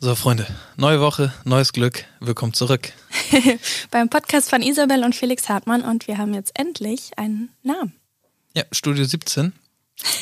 [0.00, 0.46] So, Freunde,
[0.76, 2.04] neue Woche, neues Glück.
[2.20, 2.92] Willkommen zurück.
[3.90, 7.94] Beim Podcast von Isabel und Felix Hartmann und wir haben jetzt endlich einen Namen.
[8.54, 9.52] Ja, Studio 17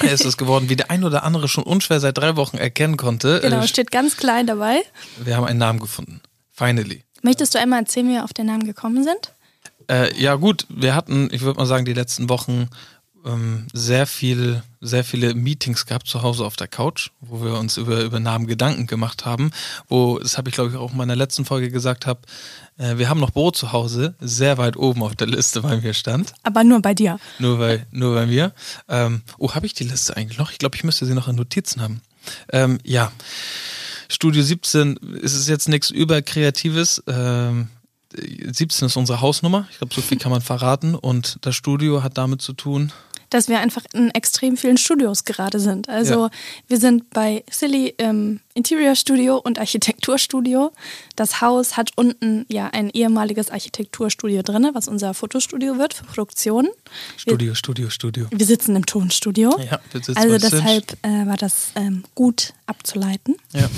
[0.00, 3.40] ist es geworden, wie der ein oder andere schon unschwer seit drei Wochen erkennen konnte.
[3.40, 4.80] Genau, Äh, steht ganz klein dabei.
[5.22, 6.22] Wir haben einen Namen gefunden.
[6.52, 7.04] Finally.
[7.20, 9.34] Möchtest du einmal erzählen, wie wir auf den Namen gekommen sind?
[9.90, 12.68] Äh, ja, gut, wir hatten, ich würde mal sagen, die letzten Wochen
[13.26, 17.76] ähm, sehr viel, sehr viele Meetings gehabt zu Hause auf der Couch, wo wir uns
[17.76, 19.50] über, über Namen Gedanken gemacht haben.
[19.88, 22.20] Wo, das habe ich glaube ich auch in meiner letzten Folge gesagt habe,
[22.78, 25.94] äh, wir haben noch Brot zu Hause, sehr weit oben auf der Liste bei mir
[25.94, 26.32] stand.
[26.42, 27.18] Aber nur bei dir.
[27.38, 28.52] Nur bei, nur bei mir.
[28.88, 30.50] Ähm, oh, habe ich die Liste eigentlich noch?
[30.52, 32.00] Ich glaube, ich müsste sie noch in Notizen haben.
[32.52, 33.12] Ähm, ja.
[34.08, 37.02] Studio 17 ist es jetzt nichts überkreatives.
[37.08, 37.68] Ähm,
[38.14, 39.66] 17 ist unsere Hausnummer.
[39.70, 40.94] Ich glaube, so viel kann man verraten.
[40.94, 42.92] Und das Studio hat damit zu tun.
[43.30, 45.88] Dass wir einfach in extrem vielen Studios gerade sind.
[45.88, 46.30] Also Ja.
[46.68, 50.72] wir sind bei Silly im Interior-Studio und Architekturstudio.
[51.16, 56.68] Das Haus hat unten ja ein ehemaliges Architekturstudio drin, was unser Fotostudio wird für Produktionen.
[57.16, 58.26] Studio, Studio, Studio.
[58.30, 59.50] Wir sitzen im Tonstudio.
[59.58, 63.36] Ja, wir sitzen also deshalb äh, war das ähm, gut abzuleiten.
[63.52, 63.68] Ja.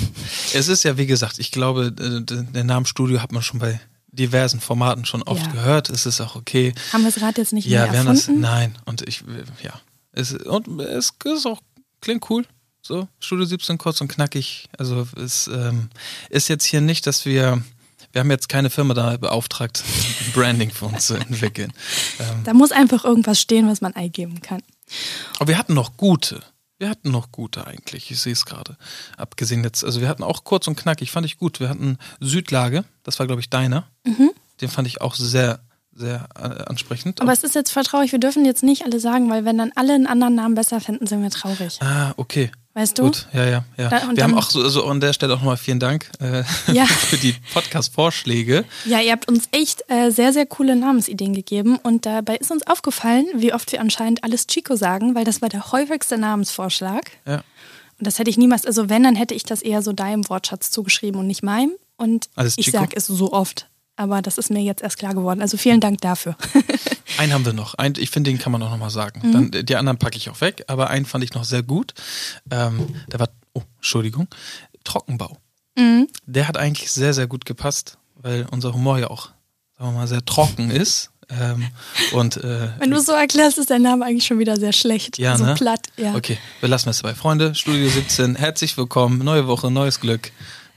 [0.53, 2.21] Es ist ja, wie gesagt, ich glaube, äh,
[2.53, 3.79] den Namen Studio hat man schon bei
[4.11, 5.51] diversen Formaten schon oft Ja.
[5.51, 5.89] gehört.
[5.89, 6.73] Es ist auch okay.
[6.93, 8.41] Haben wir das Rad jetzt nicht Ja, mehr wir haben das, erfunden?
[8.41, 8.77] nein.
[8.85, 9.23] Und ich,
[9.63, 9.73] ja.
[10.11, 11.61] Es, und es ist auch,
[12.01, 12.45] klingt cool.
[12.81, 14.67] So, Studio 17 kurz und knackig.
[14.77, 15.89] Also es ähm,
[16.29, 17.61] ist jetzt hier nicht, dass wir,
[18.13, 19.83] wir haben jetzt keine Firma da beauftragt,
[20.33, 21.71] Branding für uns zu entwickeln.
[22.19, 24.61] Ähm, Da muss einfach irgendwas stehen, was man eingeben kann.
[25.37, 26.41] aber wir hatten noch gute.
[26.79, 28.09] Wir hatten noch gute eigentlich.
[28.09, 28.77] Ich sehe es gerade.
[29.17, 31.59] Abgesehen jetzt, also wir hatten auch kurz und knackig, fand ich gut.
[31.59, 33.85] Wir hatten Südlage, das war glaube ich deiner.
[34.05, 34.31] Mhm.
[34.61, 35.59] Den fand ich auch sehr,
[35.93, 37.21] sehr äh, ansprechend.
[37.21, 39.93] Aber es ist jetzt vertraulich, wir dürfen jetzt nicht alle sagen, weil wenn dann alle
[39.93, 41.81] einen anderen Namen besser finden, sind wir traurig.
[41.81, 42.49] ah, okay.
[42.79, 43.03] Weißt du?
[43.03, 43.89] Gut, ja, ja, ja.
[43.89, 46.85] Da- wir haben auch so, so an der Stelle auch nochmal vielen Dank äh, Ja.
[47.09, 48.63] für die Podcast-Vorschläge.
[48.85, 52.65] Ja, ihr habt uns echt äh, sehr, sehr coole Namensideen gegeben und dabei ist uns
[52.67, 57.11] aufgefallen, wie oft wir anscheinend alles Chico sagen, weil das war der häufigste Namensvorschlag.
[57.25, 57.35] Ja.
[57.97, 60.71] Und das hätte ich niemals, also wenn, dann hätte ich das eher so deinem Wortschatz
[60.71, 61.71] zugeschrieben und nicht meinem.
[61.97, 62.77] Und Alles ich Chico?
[62.77, 63.67] sag es so oft.
[63.99, 65.41] Aber das ist mir jetzt erst klar geworden.
[65.41, 66.37] Also vielen Dank dafür.
[67.17, 67.73] Einen haben wir noch.
[67.73, 69.19] Einen, ich finde, den kann man auch nochmal sagen.
[69.21, 69.51] Mhm.
[69.51, 71.93] Dann, die anderen packe ich auch weg, aber einen fand ich noch sehr gut.
[72.49, 74.29] Ähm, der war, oh, Entschuldigung,
[74.85, 75.37] Trockenbau.
[75.77, 76.07] Mhm.
[76.25, 79.31] Der hat eigentlich sehr, sehr gut gepasst, weil unser Humor ja auch,
[79.77, 81.11] sagen wir mal, sehr trocken ist.
[81.29, 81.67] Ähm,
[82.13, 85.17] und äh, Wenn du es so erklärst, ist dein Name eigentlich schon wieder sehr schlecht.
[85.17, 85.55] ja, so ne?
[85.55, 86.15] platt, ja.
[86.15, 87.15] Okay, wir lassen es dabei.
[87.15, 89.17] Freunde, Studio 17, herzlich willkommen.
[89.25, 90.31] Neue Woche, neues Glück.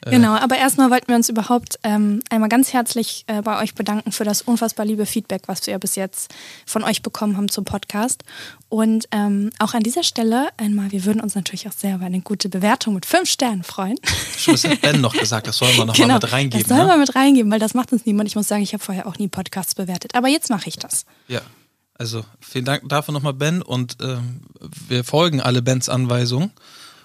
[0.04, 3.74] Äh, Genau, aber erstmal wollten wir uns überhaupt ähm, einmal ganz herzlich äh, bei euch
[3.74, 6.34] bedanken für das unfassbar liebe Feedback, was wir bis jetzt
[6.66, 8.24] von euch bekommen haben zum Podcast.
[8.68, 12.20] Und ähm, auch an dieser Stelle einmal, wir würden uns natürlich auch sehr über eine
[12.20, 13.98] gute Bewertung mit fünf Sternen freuen.
[14.46, 16.66] Das hat Ben noch gesagt, das sollen wir nochmal Genau, mit reingeben.
[16.66, 16.90] Das soll ne?
[16.90, 18.28] man mit reingeben, weil das macht uns niemand.
[18.28, 20.14] Ich muss sagen, ich habe vorher auch nie Podcasts bewertet.
[20.14, 21.06] Aber jetzt mache ich das.
[21.28, 21.42] Ja,
[21.96, 23.62] also vielen Dank dafür nochmal, Ben.
[23.62, 24.40] Und ähm,
[24.88, 26.50] wir folgen alle Bens Anweisungen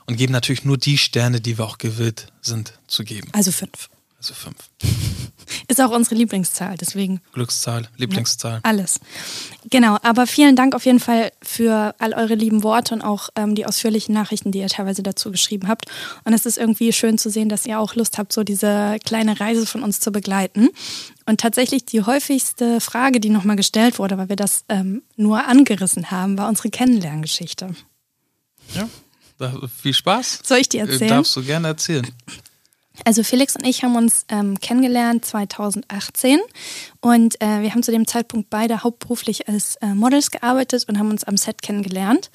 [0.07, 3.29] und geben natürlich nur die Sterne, die wir auch gewillt sind zu geben.
[3.33, 3.89] Also fünf.
[4.17, 4.55] Also fünf.
[5.67, 8.61] Ist auch unsere Lieblingszahl, deswegen Glückszahl, Lieblingszahl.
[8.63, 8.99] Alles.
[9.69, 13.53] Genau, aber vielen Dank auf jeden Fall für all eure lieben Worte und auch ähm,
[13.53, 15.85] die ausführlichen Nachrichten, die ihr teilweise dazu geschrieben habt.
[16.23, 19.39] Und es ist irgendwie schön zu sehen, dass ihr auch Lust habt, so diese kleine
[19.39, 20.69] Reise von uns zu begleiten.
[21.25, 26.09] Und tatsächlich die häufigste Frage, die nochmal gestellt wurde, weil wir das ähm, nur angerissen
[26.09, 27.75] haben, war unsere Kennenlerngeschichte.
[28.73, 28.89] Ja.
[29.37, 30.39] Da, viel Spaß.
[30.43, 31.09] Soll ich die Äh, erzählen?
[31.09, 32.07] Darfst du gerne erzählen.
[33.05, 36.39] Also Felix und ich haben uns ähm, kennengelernt 2018
[36.99, 41.11] und äh, wir haben zu dem Zeitpunkt beide hauptberuflich als äh, Models gearbeitet und haben
[41.11, 42.31] uns am Set kennengelernt.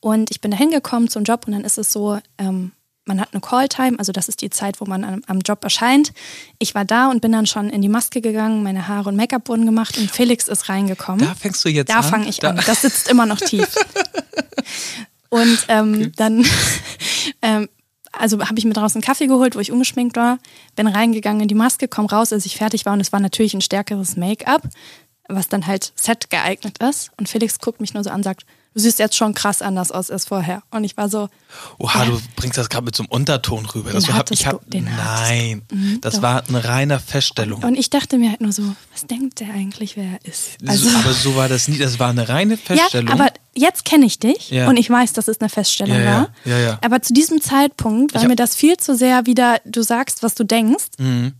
[0.00, 2.72] Und ich bin da hingekommen zum Job und dann ist es so, ähm,
[3.04, 6.12] man hat eine Calltime, also das ist die Zeit, wo man am, am Job erscheint.
[6.58, 9.48] Ich war da und bin dann schon in die Maske gegangen, meine Haare und Make-up
[9.50, 11.26] wurden gemacht und Felix ist reingekommen.
[11.26, 12.04] Da fängst du jetzt Da an.
[12.04, 12.60] fange ich Da- an.
[12.64, 13.68] Das sitzt immer noch tief.
[15.30, 16.44] Und ähm, dann,
[17.42, 17.68] ähm,
[18.12, 20.38] also habe ich mir draußen einen Kaffee geholt, wo ich ungeschminkt war,
[20.76, 23.54] bin reingegangen in die Maske, komm raus, als ich fertig war und es war natürlich
[23.54, 24.62] ein stärkeres Make-up,
[25.28, 27.12] was dann halt Set geeignet ist.
[27.16, 28.44] Und Felix guckt mich nur so an und sagt,
[28.74, 30.62] du siehst jetzt schon krass anders aus als vorher.
[30.70, 31.28] Und ich war so,
[31.78, 32.10] Oha, Ja.
[32.10, 33.90] du bringst das gerade mit so einem Unterton rüber.
[33.90, 35.62] Das Den hab, ich hab, du, nein,
[36.00, 36.22] das doch.
[36.22, 37.62] war eine reine Feststellung.
[37.64, 38.62] und ich dachte mir halt nur so,
[38.92, 40.58] was denkt der eigentlich, wer er ist?
[40.66, 41.78] Also, so, aber so war das nie.
[41.78, 43.08] Das war eine reine ja, Feststellung.
[43.12, 44.68] aber jetzt kenne ich dich Ja.
[44.68, 46.28] und ich weiß, dass es eine Feststellung Ja, ja, war.
[46.44, 46.78] ja, ja.
[46.84, 50.34] Aber zu diesem Zeitpunkt war hab- mir das viel zu sehr wieder, du sagst, was
[50.36, 50.84] du denkst.
[50.98, 51.32] Mhm.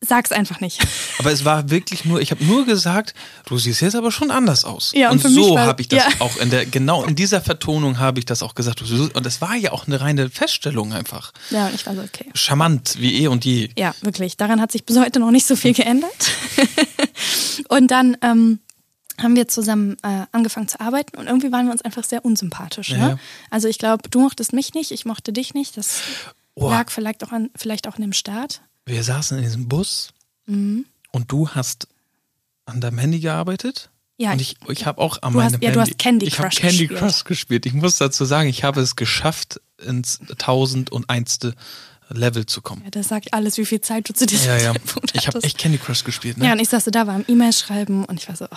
[0.00, 0.80] Sag's einfach nicht.
[1.18, 3.14] Aber es war wirklich nur, ich habe nur gesagt,
[3.46, 4.92] du siehst jetzt aber schon anders aus.
[4.94, 6.20] Ja, und und so habe ich das ja.
[6.20, 8.80] auch in der, genau in dieser Vertonung habe ich das auch gesagt.
[8.80, 11.32] Und es war ja auch eine reine Feststellung einfach.
[11.50, 12.26] Ja, und ich war so, okay.
[12.34, 13.70] Charmant, wie eh und je.
[13.76, 14.36] Ja, wirklich.
[14.36, 16.30] Daran hat sich bis heute noch nicht so viel geändert.
[17.68, 18.60] und dann ähm,
[19.20, 22.90] haben wir zusammen äh, angefangen zu arbeiten und irgendwie waren wir uns einfach sehr unsympathisch.
[22.90, 22.98] Ja.
[22.98, 23.18] Ne?
[23.50, 25.76] Also ich glaube, du mochtest mich nicht, ich mochte dich nicht.
[25.76, 26.02] Das
[26.60, 26.70] Oh.
[26.70, 28.62] lag vielleicht auch, an, vielleicht auch an dem Start.
[28.88, 30.08] Wir saßen in diesem Bus
[30.46, 30.86] Mhm.
[31.12, 31.88] und du hast
[32.64, 33.90] an deinem Handy gearbeitet.
[34.16, 35.90] Ja, und ich, ich habe auch an Du hast- meinem ja, du Handy.
[35.92, 37.00] hast Candy ich habe Crush Candy gespielt.
[37.00, 37.66] Crush gespielt.
[37.66, 41.54] Ich muss dazu sagen, ich habe es geschafft, ins tausend und einste
[42.08, 42.82] Level zu kommen.
[42.84, 44.72] Ja, das sagt alles, wie viel Zeit du zu diesem Ja, ja.
[44.72, 46.38] Zeitpunkt Ich habe echt Candy Crush gespielt.
[46.38, 46.46] Ne?
[46.46, 48.56] Ja, und ich saß so da, war am E-Mail schreiben und ich war so, oh,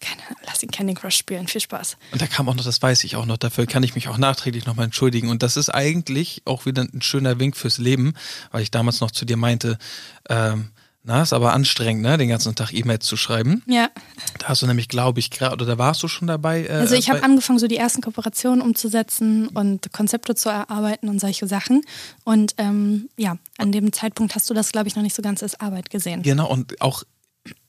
[0.00, 1.96] keine, lass ihn Candy Crush spielen, viel Spaß.
[2.12, 4.18] Und da kam auch noch, das weiß ich auch noch, dafür kann ich mich auch
[4.18, 5.28] nachträglich nochmal entschuldigen.
[5.28, 8.14] Und das ist eigentlich auch wieder ein schöner Wink fürs Leben,
[8.50, 9.78] weil ich damals noch zu dir meinte,
[10.28, 10.70] ähm,
[11.04, 13.62] na, ist aber anstrengend, ne, den ganzen Tag E-Mails zu schreiben.
[13.66, 13.88] Ja,
[14.38, 16.66] Da hast du nämlich, glaube ich, gerade, oder da warst du schon dabei.
[16.66, 21.18] Äh, also ich habe angefangen, so die ersten Kooperationen umzusetzen und Konzepte zu erarbeiten und
[21.18, 21.82] solche Sachen.
[22.24, 25.42] Und ähm, ja, an dem Zeitpunkt hast du das, glaube ich, noch nicht so ganz
[25.42, 26.22] als Arbeit gesehen.
[26.22, 27.04] Genau, und auch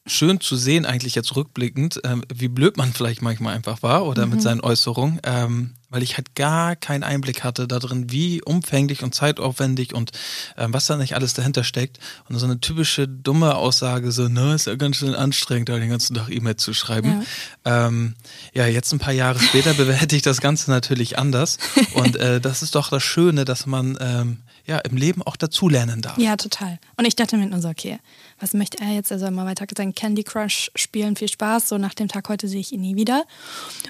[0.09, 4.25] schön zu sehen, eigentlich jetzt rückblickend, ähm, wie blöd man vielleicht manchmal einfach war oder
[4.25, 4.33] Mhm.
[4.33, 9.01] mit seinen Äußerungen, ähm, weil ich halt gar keinen Einblick hatte da drin, wie umfänglich
[9.03, 10.11] und zeitaufwendig und
[10.57, 11.99] ähm, was da nicht alles dahinter steckt.
[12.27, 15.89] Und so eine typische dumme Aussage, so, ne, ist ja ganz schön anstrengend, da den
[15.89, 17.25] ganzen Tag E-Mail zu schreiben.
[17.65, 17.87] Ja.
[17.87, 18.15] Ähm,
[18.53, 21.57] ja, jetzt ein paar Jahre später bewerte ich das Ganze natürlich anders.
[21.93, 26.01] Und äh, das ist doch das Schöne, dass man ähm, ja im Leben auch dazulernen
[26.01, 26.17] darf.
[26.19, 26.77] Ja, total.
[26.97, 27.97] Und ich dachte mir nur so, okay,
[28.39, 29.11] was möchte er jetzt?
[29.11, 31.69] Also immer weiter sein Candy Crush spielen, viel Spaß.
[31.69, 33.25] So nach dem Tag heute sehe ich ihn nie wieder.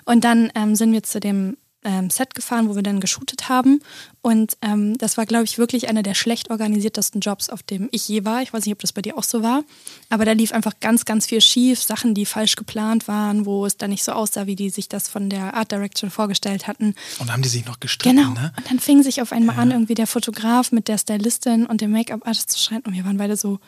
[0.06, 3.80] Und dann ähm, sind wir zu dem ähm, Set gefahren, wo wir dann geshootet haben.
[4.22, 8.06] Und ähm, das war, glaube ich, wirklich einer der schlecht organisiertesten Jobs, auf dem ich
[8.10, 8.42] je war.
[8.42, 9.64] Ich weiß nicht, ob das bei dir auch so war.
[10.10, 11.82] Aber da lief einfach ganz, ganz viel schief.
[11.82, 15.08] Sachen, die falsch geplant waren, wo es dann nicht so aussah, wie die sich das
[15.08, 16.96] von der Art Direction vorgestellt hatten.
[17.20, 18.32] Und haben die sich noch gestritten, Genau.
[18.32, 18.52] ne?
[18.58, 21.92] Und dann fing sich auf einmal an, irgendwie der Fotograf mit der Stylistin und dem
[21.92, 22.90] Make-up-Artist zu streiten.
[22.90, 23.60] Und wir waren beide so,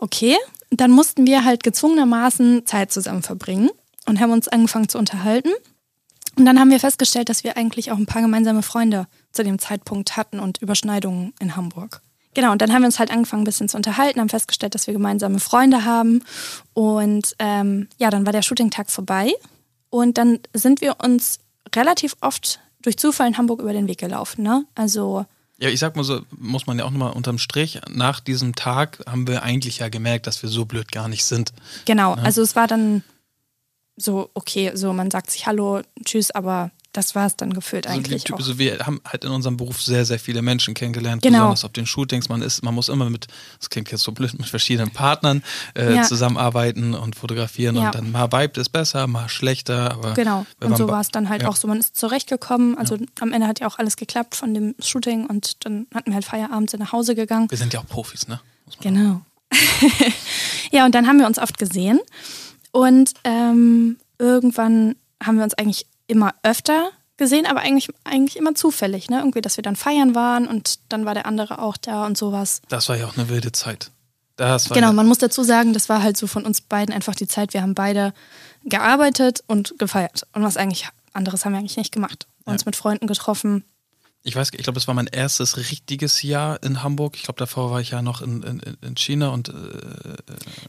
[0.00, 0.36] okay.
[0.70, 3.70] Dann mussten wir halt gezwungenermaßen Zeit zusammen verbringen
[4.06, 5.50] und haben uns angefangen zu unterhalten.
[6.36, 9.58] Und dann haben wir festgestellt, dass wir eigentlich auch ein paar gemeinsame Freunde zu dem
[9.58, 12.02] Zeitpunkt hatten und Überschneidungen in Hamburg.
[12.34, 14.86] Genau, und dann haben wir uns halt angefangen, ein bisschen zu unterhalten, haben festgestellt, dass
[14.86, 16.22] wir gemeinsame Freunde haben.
[16.74, 19.32] Und ähm, ja, dann war der Shooting-Tag vorbei.
[19.88, 21.38] Und dann sind wir uns
[21.74, 24.42] relativ oft durch Zufall in Hamburg über den Weg gelaufen.
[24.42, 24.66] Ne?
[24.74, 25.24] Also
[25.58, 29.02] Ja, ich sag mal so, muss man ja auch nochmal unterm Strich, nach diesem Tag
[29.06, 31.52] haben wir eigentlich ja gemerkt, dass wir so blöd gar nicht sind.
[31.86, 33.02] Genau, also es war dann
[33.96, 37.98] so, okay, so man sagt sich Hallo, tschüss, aber das war es dann gefühlt Also,
[37.98, 38.38] eigentlich auch.
[38.38, 41.38] also wir haben halt in unserem Beruf sehr, sehr viele Menschen kennengelernt, Genau.
[41.38, 42.28] besonders auf den Shootings.
[42.28, 43.26] Man ist, man muss immer mit,
[43.58, 45.42] das klingt jetzt so blöd, mit verschiedenen Partnern
[45.74, 46.02] äh, Ja.
[46.02, 47.86] zusammenarbeiten und fotografieren Ja.
[47.86, 51.28] und dann mal vibet es besser, mal schlechter, aber Genau, und so war es dann
[51.28, 51.48] halt ja.
[51.48, 51.68] auch so.
[51.68, 55.64] Man ist zurechtgekommen, also am Ende hat ja auch alles geklappt von dem Shooting und
[55.64, 57.50] dann hatten wir halt Feierabend, sind nach Hause gegangen.
[57.50, 58.40] Wir sind ja auch Profis, ne?
[58.80, 59.20] Genau.
[60.72, 62.00] ja, und dann haben wir uns oft gesehen
[62.72, 69.08] und ähm, irgendwann haben wir uns eigentlich immer öfter gesehen, aber eigentlich, eigentlich immer zufällig,
[69.08, 69.18] ne?
[69.18, 72.60] Irgendwie, dass wir dann feiern waren und dann war der andere auch da und sowas.
[72.68, 73.90] Das war ja auch eine wilde Zeit.
[74.36, 76.94] Das war Genau, ja, man muss dazu sagen, das war halt so von uns beiden
[76.94, 78.12] einfach die Zeit, wir haben beide
[78.64, 80.26] gearbeitet und gefeiert.
[80.34, 82.26] Und was eigentlich anderes haben wir eigentlich nicht gemacht.
[82.44, 82.66] Uns Ja.
[82.66, 83.64] mit Freunden getroffen.
[84.26, 87.14] Ich weiß, ich glaube, es war mein erstes richtiges Jahr in Hamburg.
[87.16, 89.52] Ich glaube, davor war ich ja noch in, in, in China und äh,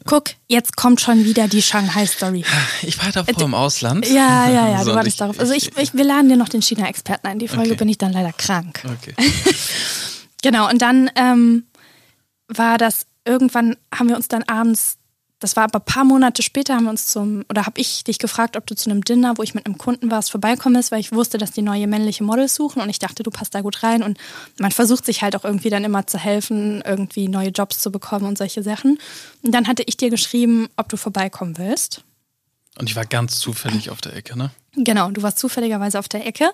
[0.05, 2.45] Guck, jetzt kommt schon wieder die Shanghai-Story.
[2.83, 4.07] ich war davor im Ausland.
[4.07, 5.39] Ja, ja, ja, So, du wartest ich- darauf.
[5.39, 7.39] Also ich, ich, wir laden dir noch den China-Experten ein.
[7.39, 7.77] Die Folge Okay.
[7.79, 8.81] bin ich dann leider krank.
[8.85, 9.13] Okay.
[10.43, 11.63] Genau, und dann ähm,
[12.47, 14.97] war das, irgendwann haben wir uns dann abends,
[15.39, 18.17] das war aber ein paar Monate später, haben wir uns zum, oder habe ich dich
[18.17, 21.11] gefragt, ob du zu einem Dinner, wo ich mit einem Kunden warst, vorbeikommst, weil ich
[21.11, 24.01] wusste, dass die neue männliche Models suchen und ich dachte, du passt da gut rein
[24.01, 24.17] und
[24.57, 28.25] man versucht sich halt auch irgendwie dann immer zu helfen, irgendwie neue Jobs zu bekommen
[28.25, 28.97] und solche Sachen.
[29.43, 32.03] Und dann hatte ich dir geschrieben, ob du vorbeikommen willst.
[32.79, 34.51] Und ich war ganz zufällig auf der Ecke, ne?
[34.75, 36.51] Genau, du warst zufälligerweise auf der Ecke.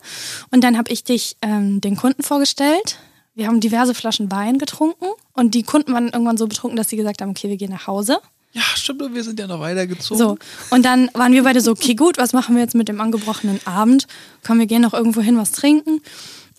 [0.51, 2.97] Und dann habe ich dich ähm, den Kunden vorgestellt.
[3.33, 6.97] Wir haben diverse Flaschen Wein getrunken und die Kunden waren irgendwann so betrunken, dass sie
[6.97, 8.21] gesagt haben, okay, wir gehen nach Hause.
[8.53, 10.17] Ja, stimmt, wir sind ja noch weitergezogen.
[10.17, 10.37] So,
[10.69, 13.59] und dann waren wir beide so, okay, gut, was machen wir jetzt mit dem angebrochenen
[13.65, 14.07] Abend?
[14.45, 16.01] Komm, wir gehen noch irgendwo hin, was trinken.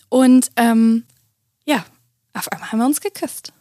[0.09, 1.05] Und ähm,
[1.65, 1.85] ja,
[2.35, 3.53] auf einmal haben wir uns geküsst.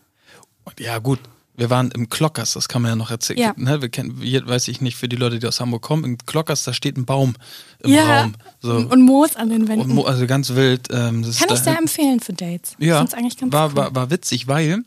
[0.66, 1.20] Und ja, gut.
[1.56, 3.38] Wir waren im Klockers, das kann man ja noch erzählen.
[3.38, 3.54] Ja.
[3.58, 6.18] Ne, wir kennen, hier weiß ich nicht, für die Leute, die aus Hamburg kommen, im
[6.18, 7.36] Klockers, da steht ein Baum
[7.84, 8.34] im ja, Raum.
[8.60, 8.74] So.
[8.78, 9.94] und Moos an den Wänden.
[9.94, 10.88] mo- also ganz wild.
[10.90, 12.76] Ähm, Kann ich sehr empfehlen für Dates.
[12.80, 13.72] Ja, Find's eigentlich ganz war, cool.
[13.74, 13.76] Mhm.
[13.78, 14.84] war, war witzig, weil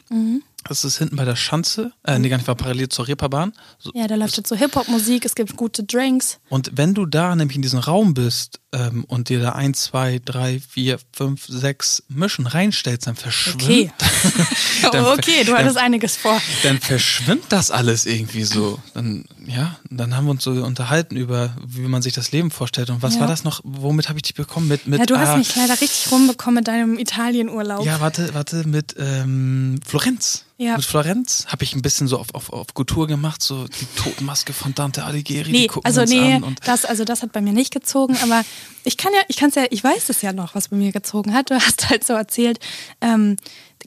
[0.68, 1.92] Das ist hinten bei der Schanze.
[2.04, 3.52] Äh, nee, gar nicht, war parallel zur Reeperbahn.
[3.78, 6.38] So, Ja, da läuft jetzt so Hip-Hop-Musik, es gibt gute Drinks.
[6.48, 10.20] Und wenn du da nämlich in diesem Raum bist ähm, und dir da eins, zwei,
[10.24, 13.90] drei, vier, fünf, sechs Mischen reinstellst, dann verschwimmt, Okay.
[14.92, 16.40] Dann- okay, du dann- hattest einiges vor.
[16.62, 18.78] dann verschwimmt das alles irgendwie so.
[18.94, 22.90] Dann, ja, dann haben wir uns so unterhalten über, wie man sich das Leben vorstellt.
[22.90, 23.20] Und was Ja.
[23.20, 23.60] war das noch?
[23.64, 24.68] Womit habe ich dich bekommen?
[24.68, 27.84] Mit, mit Ja, du hast ah, mich leider richtig rumbekommen mit deinem Italienurlaub.
[27.84, 30.44] Ja, warte, warte, mit ähm, Florenz.
[30.58, 30.76] Ja.
[30.76, 34.54] Mit Florenz habe ich ein bisschen so auf, auf, auf Kultur gemacht, so die Totenmaske
[34.54, 35.52] von Dante Alighieri.
[35.52, 38.16] die Nee, gucken also nee, an und das, also das hat bei mir nicht gezogen,
[38.22, 38.42] aber
[38.84, 40.92] ich kann ja, ich kann es ja, ich weiß es ja noch, was bei mir
[40.92, 41.50] gezogen hat.
[41.50, 42.58] Du hast halt so erzählt,
[43.02, 43.36] ähm,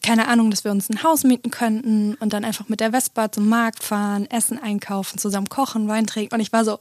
[0.04, 3.32] keine Ahnung, dass wir uns ein Haus mieten könnten und dann einfach mit der Vespa
[3.32, 6.36] zum Markt fahren, Essen einkaufen, zusammen kochen, Wein trinken.
[6.36, 6.80] Und ich war so,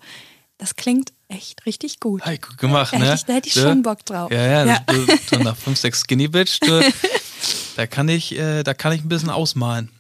[0.59, 2.25] das klingt echt richtig gut.
[2.25, 3.19] Hey, gut gemacht, Da ne?
[3.27, 3.61] da hätte ich Du?
[3.61, 4.31] schon Bock drauf.
[4.31, 4.79] Ja, ja, Ja.
[4.87, 6.93] Du, du nach 5, 6 Skinny Bitch, du,
[7.77, 9.91] da kann ich, äh, da kann ich ein bisschen ausmalen.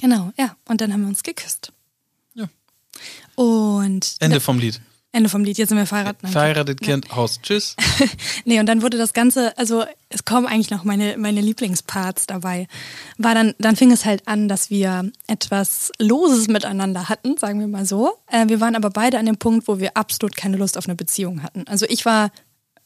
[0.00, 0.56] Genau, ja.
[0.68, 1.72] Und dann haben wir uns geküsst.
[2.34, 2.48] Ja.
[3.34, 4.80] Und Ende vom Lied.
[5.10, 6.22] Ende vom Lied, jetzt sind wir verheiratet.
[6.22, 7.40] Nein, Verheiratet, Kind, Haus.
[7.42, 7.76] Tschüss.
[8.44, 12.66] Nee, und dann wurde das Ganze, also es kommen eigentlich noch meine, meine Lieblingsparts dabei.
[13.18, 17.68] War dann, dann fing es halt an, dass wir etwas Loses miteinander hatten, sagen wir
[17.68, 18.12] mal so.
[18.30, 20.94] Äh, wir waren aber beide an dem Punkt, wo wir absolut keine Lust auf eine
[20.94, 21.64] Beziehung hatten.
[21.68, 22.26] Also ich war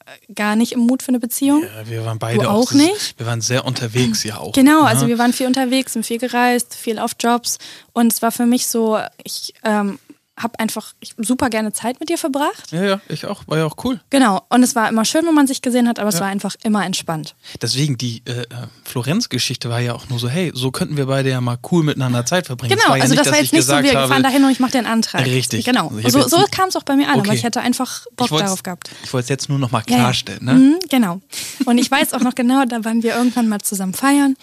[0.06, 1.62] äh, gar nicht im Mut für eine Beziehung.
[1.62, 3.18] Ja, wir waren beide Du auch so- nicht?
[3.18, 4.52] Wir waren sehr unterwegs ja auch.
[4.52, 4.88] Genau, ne?
[4.88, 7.58] also wir waren viel unterwegs, sind viel gereist, viel auf Jobs.
[7.92, 9.98] Und es war für mich so, ich ähm,
[10.42, 12.70] habe einfach super gerne Zeit mit dir verbracht.
[12.72, 13.42] Ja, ja, ich auch.
[13.46, 14.00] War ja auch cool.
[14.10, 14.42] Genau.
[14.48, 16.84] Und es war immer schön, wenn man sich gesehen hat, aber es war einfach immer
[16.84, 17.34] entspannt.
[17.60, 18.46] Deswegen, die äh, äh,
[18.84, 22.24] Florenz-Geschichte war ja auch nur so, hey, so könnten wir beide ja mal cool miteinander
[22.26, 22.76] Zeit verbringen.
[22.76, 24.50] Genau, war ja also das dass war jetzt nicht so, wir habe, fahren dahin und
[24.50, 25.24] ich mache dir einen Antrag.
[25.26, 25.64] Richtig.
[25.64, 25.90] Genau.
[26.04, 27.34] Also so so nicht- kam es auch bei mir an, aber Okay.
[27.36, 28.90] ich hätte einfach Bock darauf gehabt.
[29.04, 30.02] Ich wollte es jetzt nur noch mal Ja, ja.
[30.02, 30.44] klarstellen.
[30.44, 30.54] Ne?
[30.54, 31.20] Mhm, genau.
[31.64, 34.36] Und ich weiß auch noch genau, da waren wir irgendwann mal zusammen feiern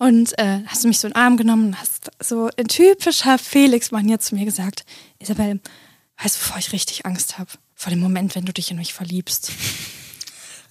[0.00, 3.38] und äh, hast du mich so in den Arm genommen und hast so in typischer
[3.38, 4.84] Felix-Manier zu mir gesagt,
[5.20, 5.60] Isabel,
[6.22, 7.50] weißt du, wovor ich richtig Angst habe?
[7.76, 9.52] Vor dem Moment, wenn du dich in mich verliebst.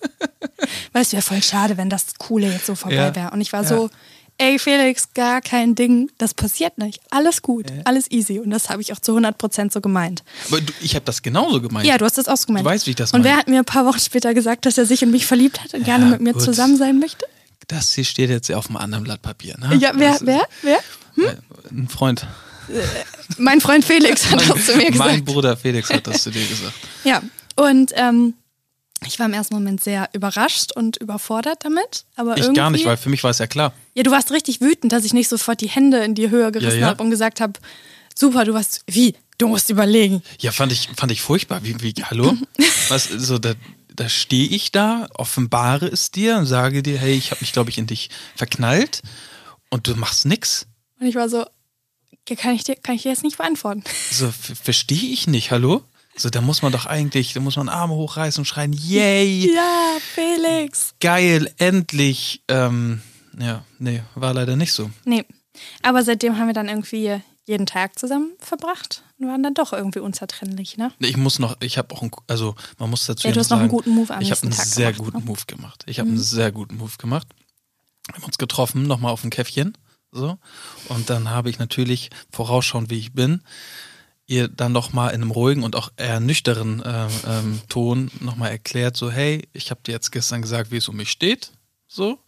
[0.93, 3.15] weißt du, wäre voll schade, wenn das Coole jetzt so vorbei Ja.
[3.15, 3.31] wäre.
[3.31, 3.67] Und ich war Ja.
[3.67, 3.89] so,
[4.37, 6.99] ey Felix, gar kein Ding, das passiert nicht.
[7.11, 8.39] Alles gut, alles easy.
[8.39, 10.23] Und das habe ich auch zu 100% so gemeint.
[10.47, 11.85] Aber du, ich habe das genauso gemeint.
[11.87, 12.65] Ja, du hast das auch so gemeint.
[12.65, 13.41] Du weißt, wie ich das Und wer meine.
[13.41, 15.83] hat mir ein paar Wochen später gesagt, dass er sich in mich verliebt hat und
[15.83, 16.41] gerne mit mir gut.
[16.41, 17.25] zusammen sein möchte?
[17.69, 19.55] Das hier steht jetzt auf einem anderen Blatt Papier.
[19.57, 19.75] Ne?
[19.77, 20.79] Ja, wer, Das wer, wer?
[21.29, 21.35] äh,
[21.71, 22.27] Ein Freund.
[23.37, 25.25] Mein Freund Felix hat das zu mir Mein gesagt.
[25.25, 26.73] Bruder Felix hat das zu dir gesagt.
[27.03, 27.21] Ja,
[27.55, 28.33] und ähm,
[29.05, 32.05] ich war im ersten Moment sehr überrascht und überfordert damit.
[32.15, 33.73] Aber Ich gar nicht, weil für mich war es ja klar.
[33.93, 36.75] Ja, du warst richtig wütend, dass ich nicht sofort die Hände in die Höhe gerissen
[36.79, 36.87] Ja, ja.
[36.87, 37.53] habe und gesagt habe,
[38.15, 39.15] super, du warst, wie?
[39.37, 40.21] Du musst überlegen.
[40.39, 41.63] Ja, fand ich, fand ich furchtbar.
[41.63, 42.35] Wie, wie hallo?
[42.89, 43.53] Was, so, da,
[43.99, 47.69] da stehe ich da, offenbare es dir und sage dir, hey, ich habe mich, glaube
[47.69, 49.01] ich, in dich verknallt
[49.69, 50.67] und du machst nix.
[50.99, 51.45] Und ich war so,
[52.37, 53.83] kann ich dir, kann ich dir jetzt nicht beantworten.
[54.11, 55.83] So, verstehe ich nicht, hallo?
[56.15, 59.97] So, da muss man doch eigentlich, da muss man Arme hochreißen und schreien, yay, Ja,
[60.13, 60.93] Felix.
[60.99, 62.41] geil, endlich.
[62.47, 63.01] Ähm,
[63.37, 64.89] ja, nee, war leider nicht so.
[65.05, 65.25] Nee.
[65.81, 70.77] Aber seitdem haben wir dann irgendwie jeden Tag zusammen verbracht waren dann doch irgendwie unzertrennlich,
[70.77, 70.91] ne?
[70.99, 73.57] Ich muss noch, ich habe auch einen, also man muss dazu Ja, du hast noch
[73.57, 75.23] einen sagen, guten Move am Ich habe einen Tag sehr gemacht, guten ne?
[75.23, 75.27] Mhm.
[75.29, 75.83] Move gemacht.
[75.87, 77.27] Ich habe einen sehr guten Move gemacht.
[78.07, 79.77] Wir haben uns getroffen, nochmal auf ein Käffchen,
[80.11, 80.37] so.
[80.87, 83.41] Und dann habe ich natürlich, vorausschauend wie ich bin,
[84.25, 88.95] ihr dann nochmal in einem ruhigen und auch eher nüchteren ähm, ähm, Ton nochmal erklärt,
[88.95, 91.51] so, hey, ich habe dir jetzt gestern gesagt, wie es um mich steht,
[91.87, 92.19] so.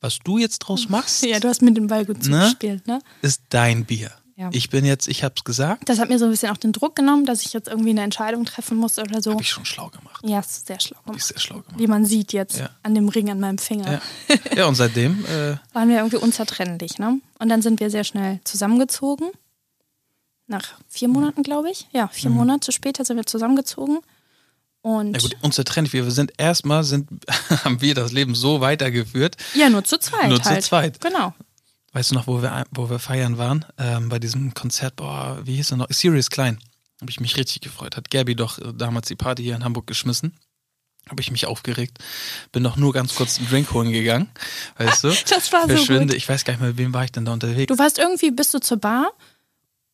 [0.00, 2.22] Was du jetzt draus machst, Ja, du hast mit dem Ball gut Ne?
[2.42, 3.00] zugespielt, ne?
[3.22, 4.10] ist dein Bier.
[4.38, 4.50] Ja.
[4.52, 6.94] Ich bin jetzt, ich hab's gesagt, Das hat mir so ein bisschen auch den Druck
[6.94, 9.30] genommen, dass ich jetzt irgendwie eine Entscheidung treffen muss oder so.
[9.32, 10.22] habe ich schon schlau gemacht.
[10.26, 11.26] Ja, es ist sehr schlau Hab ich gemacht.
[11.28, 11.78] sehr schlau gemacht.
[11.78, 12.68] Wie man sieht jetzt Ja.
[12.82, 14.00] an dem Ring an meinem Finger.
[14.28, 14.36] Ja.
[14.54, 17.18] ja, und seitdem äh, Waren wir irgendwie unzertrennlich, ne?
[17.38, 19.30] Und dann sind wir sehr schnell zusammengezogen.
[20.48, 21.88] Nach vier Monaten, glaube ich.
[21.92, 23.98] Ja, vier Monate später sind wir zusammengezogen.
[24.82, 25.14] Und Mhm.
[25.14, 25.92] Ja gut, unzertrennlich.
[25.94, 27.08] Wir sind erstmal sind,
[27.64, 29.36] haben wir das Leben so weitergeführt.
[29.54, 30.28] ja, nur zu zweit.
[30.28, 30.62] Nur zu halt.
[30.62, 31.00] zweit.
[31.00, 31.34] Genau.
[31.96, 33.64] Weißt du noch, wo wir, wo wir feiern waren?
[33.78, 35.86] Ähm, bei diesem Konzert, boah, wie hieß er noch?
[35.88, 36.58] Sirius Klein.
[37.00, 37.96] Habe ich mich richtig gefreut.
[37.96, 40.34] Hat Gabi doch äh, damals die Party hier in Hamburg geschmissen.
[41.08, 41.96] Habe ich mich aufgeregt.
[42.52, 44.28] Bin doch nur ganz kurz einen Drink holen gegangen.
[44.76, 45.08] Weißt du?
[45.30, 46.08] Das war so Verschwinde.
[46.08, 46.16] gut.
[46.16, 47.74] Ich weiß gar nicht mehr, mit wem war ich denn da unterwegs?
[47.74, 49.10] Du warst irgendwie, bist du zur Bar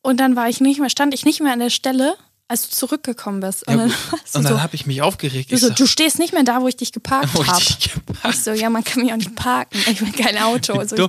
[0.00, 2.16] und dann war ich nicht mehr, stand ich nicht mehr an der Stelle,
[2.52, 3.66] als du zurückgekommen bist.
[3.66, 3.90] Und Ja, dann
[4.34, 5.50] und dann so, habe ich mich aufgeregt.
[5.50, 7.64] du, Ich so, du stehst nicht mehr da, wo ich dich geparkt ich habe.
[8.06, 9.78] gepackt Ich so, ja, man kann mich auch nicht parken.
[9.90, 10.74] Ich will kein Auto.
[10.78, 11.08] Also,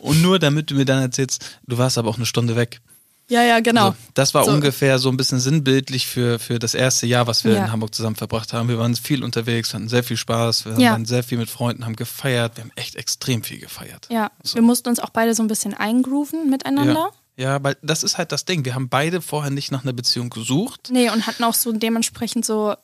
[0.00, 2.80] und nur damit du mir dann erzählst, du warst aber auch eine Stunde weg.
[3.28, 3.90] Ja, ja, genau.
[3.92, 4.50] So, das war So.
[4.50, 7.64] ungefähr so ein bisschen sinnbildlich für, für das erste Jahr, was wir Ja.
[7.64, 8.68] in Hamburg zusammen verbracht haben.
[8.68, 10.90] Wir waren viel unterwegs, hatten sehr viel Spaß, wir Ja.
[10.92, 12.56] waren sehr viel mit Freunden, haben gefeiert.
[12.56, 14.06] Wir haben echt extrem viel gefeiert.
[14.10, 14.56] Ja, So.
[14.56, 16.92] wir mussten uns auch beide so ein bisschen eingrooven miteinander.
[16.94, 17.10] Ja.
[17.36, 18.64] Ja, weil das ist halt das Ding.
[18.64, 20.88] Wir haben beide vorher nicht nach einer Beziehung gesucht.
[20.92, 22.74] Nee, und hatten auch so dementsprechend so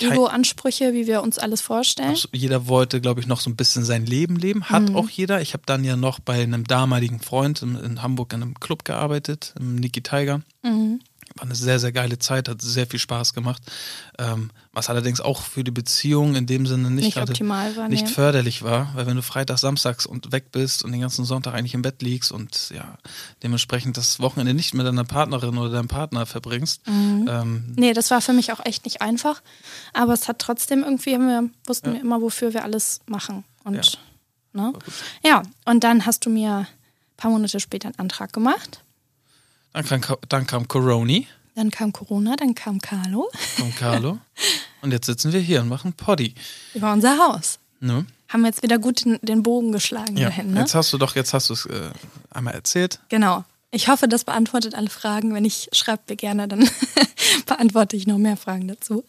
[0.00, 2.16] Ego-Ansprüche, wie wir uns alles vorstellen.
[2.32, 4.64] Jeder wollte, glaube ich, noch so ein bisschen sein Leben leben.
[4.68, 4.96] Hat Mhm.
[4.96, 5.40] auch jeder.
[5.40, 8.84] Ich habe dann ja noch bei einem damaligen Freund in, in Hamburg in einem Club
[8.84, 10.42] gearbeitet, im Niki Tiger.
[10.62, 11.00] Mhm.
[11.36, 13.62] War eine sehr, sehr geile Zeit, hat sehr viel Spaß gemacht.
[14.18, 17.88] Ähm, was allerdings auch für die Beziehung in dem Sinne nicht, Nicht gerade optimal war,
[17.88, 18.12] nicht nee.
[18.12, 21.74] förderlich war, weil wenn du Freitags, Samstags und weg bist und den ganzen Sonntag eigentlich
[21.74, 22.96] im Bett liegst und ja,
[23.42, 27.28] dementsprechend das Wochenende nicht mit deiner Partnerin oder deinem Partner verbringst, Mhm.
[27.30, 29.42] ähm, Nee, das war für mich auch echt nicht einfach.
[29.92, 33.44] Aber es hat trotzdem irgendwie, wir, wussten wir immer, wofür wir alles machen.
[33.64, 33.98] Und,
[34.52, 34.72] ne?
[35.24, 36.66] ja, und dann hast du mir ein
[37.16, 38.82] paar Monate später einen Antrag gemacht.
[39.72, 44.18] Dann, kam, dann kam Coroni Dann kam Corona, dann kam Carlo von Carlo
[44.80, 46.34] und jetzt sitzen wir hier und machen Poddy.
[46.74, 47.58] über unser Haus.
[47.80, 48.06] Ne?
[48.28, 50.60] Haben wir jetzt wieder gut den, den Bogen geschlagen Ja, dahin, ne?
[50.60, 51.90] jetzt hast du doch, jetzt hast du es äh,
[52.30, 53.00] einmal erzählt.
[53.08, 53.44] Genau.
[53.74, 55.32] Ich hoffe, das beantwortet alle Fragen.
[55.34, 56.68] Wenn nicht, schreibt mir gerne, dann
[57.46, 59.04] beantworte ich noch mehr Fragen dazu.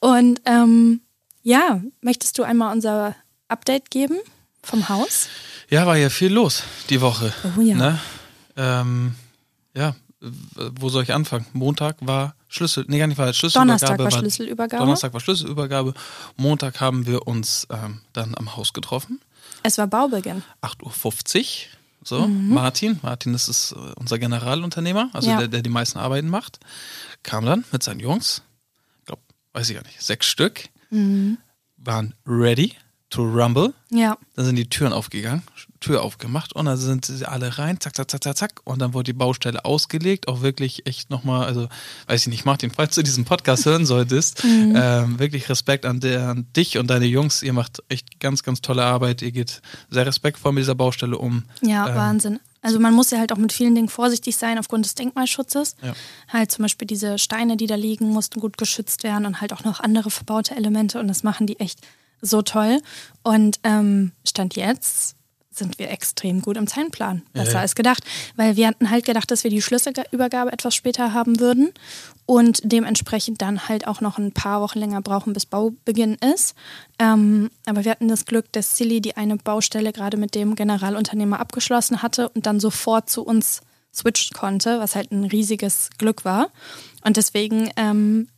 [0.00, 1.00] Und ähm,
[1.44, 3.14] ja, möchtest du einmal unser
[3.48, 4.18] Update geben
[4.62, 5.28] vom Haus?
[5.70, 7.32] Ja, war ja viel los die Woche.
[7.56, 7.76] Oh ja.
[7.76, 8.00] Ne?
[8.56, 9.14] Ähm,
[9.74, 9.94] ja,
[10.76, 11.46] wo soll ich anfangen?
[11.52, 13.66] Montag war Schlüssel, nee, gar nicht war Schlüsselübergabe.
[13.66, 14.80] Donnerstag war Schlüsselübergabe.
[14.82, 15.94] Donnerstag war Schlüsselübergabe.
[16.36, 19.20] Montag haben wir uns ähm, dann am Haus getroffen.
[19.64, 20.42] Es war Baubeginn.
[20.62, 21.44] 8.50 Uhr.
[22.04, 25.38] So, Martin, Martin das ist äh, unser Generalunternehmer, also Ja.
[25.38, 26.58] der, der die meisten Arbeiten macht,
[27.22, 28.42] kam dann mit seinen Jungs,
[29.06, 29.20] glaub,
[29.52, 32.74] weiß ich gar nicht, sechs Stück, waren ready
[33.08, 33.72] to rumble.
[33.90, 34.18] Ja.
[34.34, 35.42] Dann sind die Türen aufgegangen,
[35.82, 38.60] Tür aufgemacht und dann sind sie alle rein, zack, zack, zack, zack, zack.
[38.64, 41.68] Und dann wurde die Baustelle ausgelegt, auch wirklich echt nochmal, also
[42.06, 46.28] weiß ich nicht, Martin, falls du diesen Podcast hören solltest, ähm, wirklich Respekt an, der,
[46.28, 47.42] an dich und deine Jungs.
[47.42, 49.22] Ihr macht echt ganz, ganz tolle Arbeit.
[49.22, 49.60] Ihr geht
[49.90, 51.44] sehr respektvoll mit dieser Baustelle um.
[51.60, 52.40] Ja, Ähm, Wahnsinn.
[52.62, 55.74] Also man muss ja halt auch mit vielen Dingen vorsichtig sein aufgrund des Denkmalschutzes.
[55.82, 55.94] Ja.
[56.28, 59.64] Halt zum Beispiel diese Steine, die da liegen, mussten gut geschützt werden und halt auch
[59.64, 61.80] noch andere verbaute Elemente und das machen die echt
[62.20, 62.80] so toll.
[63.24, 65.16] Und ähm, Stand jetzt
[65.56, 67.22] sind wir extrem gut im Zeitplan.
[67.32, 68.04] Besser Ja, als gedacht.
[68.36, 71.72] Weil wir hatten halt gedacht, dass wir die Schlüsselübergabe etwas später haben würden
[72.26, 76.54] und dementsprechend dann halt auch noch ein paar Wochen länger brauchen, bis Baubeginn ist.
[76.98, 81.40] Ähm, aber wir hatten das Glück, dass Silly die eine Baustelle gerade mit dem Generalunternehmer
[81.40, 83.60] abgeschlossen hatte und dann sofort zu uns
[83.94, 86.50] switchen konnte, was halt ein riesiges Glück war.
[87.04, 88.28] Und deswegen, ähm,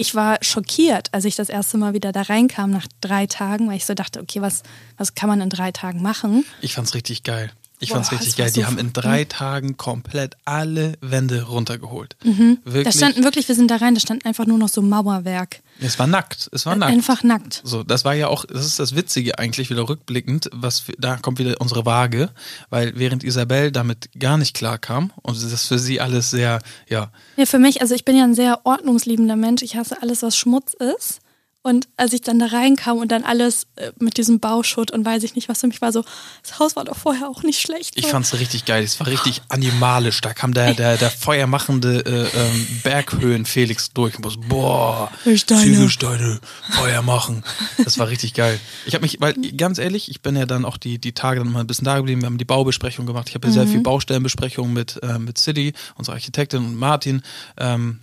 [0.00, 3.76] ich war schockiert, als ich das erste Mal wieder da reinkam nach drei Tagen, weil
[3.76, 4.62] ich so dachte, okay, was,
[4.96, 6.46] was kann man in drei Tagen machen?
[6.62, 7.52] Ich fand's richtig geil.
[7.82, 8.52] Ich Boah, fand's richtig das war geil.
[8.52, 12.14] Die so haben in drei Tagen komplett alle Wände runtergeholt.
[12.22, 12.94] Da Wirklich.
[12.94, 15.62] standen wirklich, wir sind da rein, da stand einfach nur noch so Mauerwerk.
[15.80, 16.50] es war nackt.
[16.52, 16.92] Es war nackt.
[16.92, 17.62] Einfach nackt.
[17.64, 21.38] So, das war ja auch, das ist das Witzige eigentlich, wieder rückblickend, was da kommt
[21.38, 22.28] wieder unsere Waage,
[22.68, 27.10] weil während Isabel damit gar nicht klar kam und das für sie alles sehr, ja,
[27.36, 29.62] Ja, für mich, also ich bin ja ein sehr ordnungsliebender Mensch.
[29.62, 31.20] Ich hasse alles, was Schmutz ist.
[31.62, 35.22] Und als ich dann da reinkam und dann alles äh, mit diesem Bauschutt und weiß
[35.24, 36.02] ich nicht, was für mich war, so,
[36.42, 37.98] das Haus war doch vorher auch nicht schlecht.
[37.98, 38.10] ich so.
[38.10, 38.82] fand's richtig geil.
[38.82, 40.22] Es war richtig animalisch.
[40.22, 45.12] Da kam der, der, der feuermachende äh, ähm, Berghöhen Felix durch und war so, boah,
[45.36, 45.64] Steine.
[45.64, 47.44] Ziegelsteine, Feuer machen.
[47.84, 48.58] Das war richtig geil.
[48.86, 51.52] Ich habe mich, weil ganz ehrlich, ich bin ja dann auch die, die Tage dann
[51.52, 52.22] mal ein bisschen da geblieben.
[52.22, 53.28] Wir haben die Baubesprechung gemacht.
[53.28, 57.20] Ich habe ja sehr viel Baustellenbesprechungen mit, äh, mit City, unserer Architektin und Martin.
[57.58, 58.00] Ähm,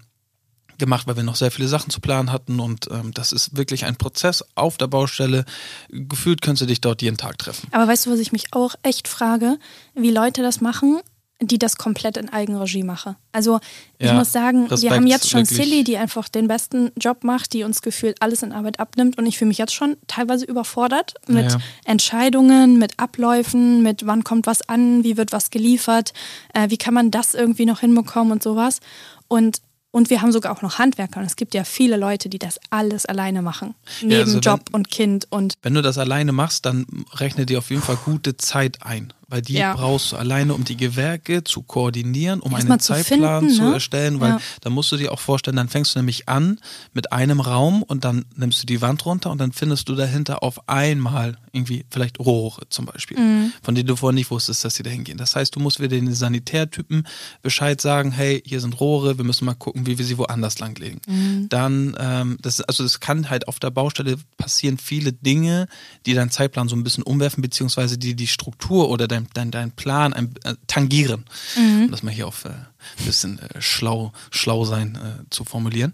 [0.77, 3.85] gemacht, weil wir noch sehr viele Sachen zu planen hatten und ähm, das ist wirklich
[3.85, 5.45] ein Prozess auf der Baustelle.
[5.89, 7.67] Gefühlt könntest du dich dort jeden Tag treffen.
[7.71, 9.57] Aber weißt du, was ich mich auch echt frage?
[9.95, 10.99] Wie Leute das machen,
[11.39, 13.15] die das komplett in Eigenregie machen.
[13.31, 13.59] Also
[13.99, 15.69] ich Ja, muss sagen, wir Respekt, haben jetzt schon wirklich.
[15.69, 19.27] Silly, die einfach den besten Job macht, die uns gefühlt alles in Arbeit abnimmt und
[19.27, 21.59] ich fühle mich jetzt schon teilweise überfordert mit Ja.
[21.85, 26.13] Entscheidungen, mit Abläufen, mit wann kommt was an, wie wird was geliefert,
[26.53, 28.79] äh, wie kann man das irgendwie noch hinbekommen und sowas.
[29.27, 29.61] Und
[29.97, 31.19] und wir haben sogar auch noch Handwerker.
[31.19, 33.73] Und es gibt ja viele Leute, die das alles alleine machen.
[34.01, 37.57] Neben also wenn- Job und Kind und Wenn du das alleine machst, dann rechne dir
[37.57, 39.75] auf jeden Fall gute Zeit ein, weil die Ja.
[39.75, 43.63] brauchst du alleine, um die Gewerke zu koordinieren, um Erstmal einen zu Zeitplan finden, zu
[43.63, 43.73] ne?
[43.73, 44.41] erstellen, weil Ja.
[44.61, 46.59] da musst du dir auch vorstellen, dann fängst du nämlich an
[46.93, 50.43] mit einem Raum und dann nimmst du die Wand runter und dann findest du dahinter
[50.43, 53.51] auf einmal irgendwie vielleicht Rohre zum Beispiel, Mhm.
[53.63, 55.17] von denen du vorher nicht wusstest, dass sie da hingehen.
[55.17, 57.07] Das heißt, du musst wieder den Sanitärtypen
[57.41, 61.01] Bescheid sagen, hey, hier sind Rohre, wir müssen mal gucken, wie wir sie woanders langlegen.
[61.07, 61.49] Mhm.
[61.49, 65.67] Dann, ähm, das, also das kann halt auf der Baustelle passieren viele Dinge,
[66.05, 69.51] die deinen Zeitplan so ein bisschen umwerfen, beziehungsweise die die Struktur oder dein dein, dein,
[69.51, 71.25] dein Plan ein, äh, tangieren.
[71.55, 71.83] Mhm.
[71.83, 75.93] Um das mal hier auf äh, ein bisschen äh, schlau, schlau sein äh, zu formulieren.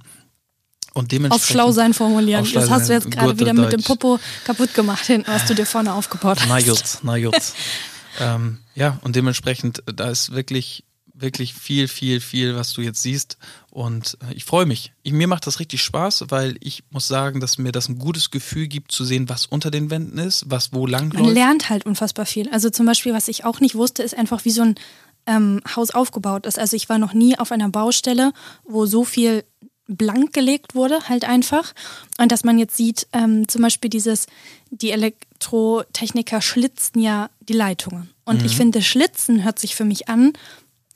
[0.94, 2.46] Und dementsprechend, auf schlau sein formulieren.
[2.46, 3.64] Schlau das hast du jetzt gerade wieder Deutsch.
[3.64, 6.50] mit dem Popo kaputt gemacht hinten, was du dir vorne aufgebaut hast.
[6.50, 7.54] Na gut, na gut.
[8.20, 10.84] ähm, ja, und dementsprechend, da ist wirklich
[11.14, 13.38] wirklich viel, viel, viel, was du jetzt siehst.
[13.70, 14.94] Und äh, ich freue mich.
[15.04, 18.32] Ich, mir macht das richtig Spaß, weil ich muss sagen, dass mir das ein gutes
[18.32, 21.36] Gefühl gibt, zu sehen, was unter den Wänden ist, was wo lang Man läuft.
[21.36, 22.50] lernt halt unfassbar viel.
[22.50, 24.76] Also zum Beispiel, was ich auch nicht wusste, ist einfach, wie so ein
[25.26, 26.60] ähm, Haus aufgebaut ist.
[26.60, 29.44] Also ich war noch nie auf einer Baustelle, wo so viel
[29.88, 31.74] blank gelegt wurde, halt einfach.
[32.18, 34.28] Und dass man jetzt sieht, ähm, zum Beispiel dieses,
[34.72, 38.10] die Elektrotechniker schlitzen ja die Leitungen.
[38.26, 38.46] Und mhm.
[38.46, 40.34] ich finde, Schlitzen hört sich für mich an,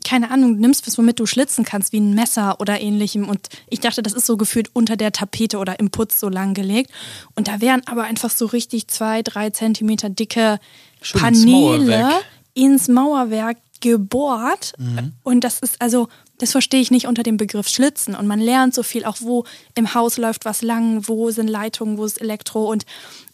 [0.08, 3.28] keine Ahnung, du nimmst was, womit du schlitzen kannst, wie ein Messer oder ähnlichem.
[3.28, 6.54] Und ich dachte, das ist so gefühlt unter der Tapete oder im Putz so lang
[6.54, 6.92] gelegt.
[7.36, 10.60] Und da wären aber einfach so richtig zwei, drei Zentimeter dicke
[11.02, 12.10] Schön Paneele
[12.54, 14.74] ins Mauerwerk gebohrt.
[14.78, 15.12] Mhm.
[15.24, 18.16] Und das ist also, das verstehe ich nicht unter dem Begriff Schlitzen.
[18.16, 19.44] Und man lernt so viel, auch wo
[19.76, 22.72] im Haus läuft was lang, wo sind Leitungen, wo ist Elektro.
[22.72, 22.86] Und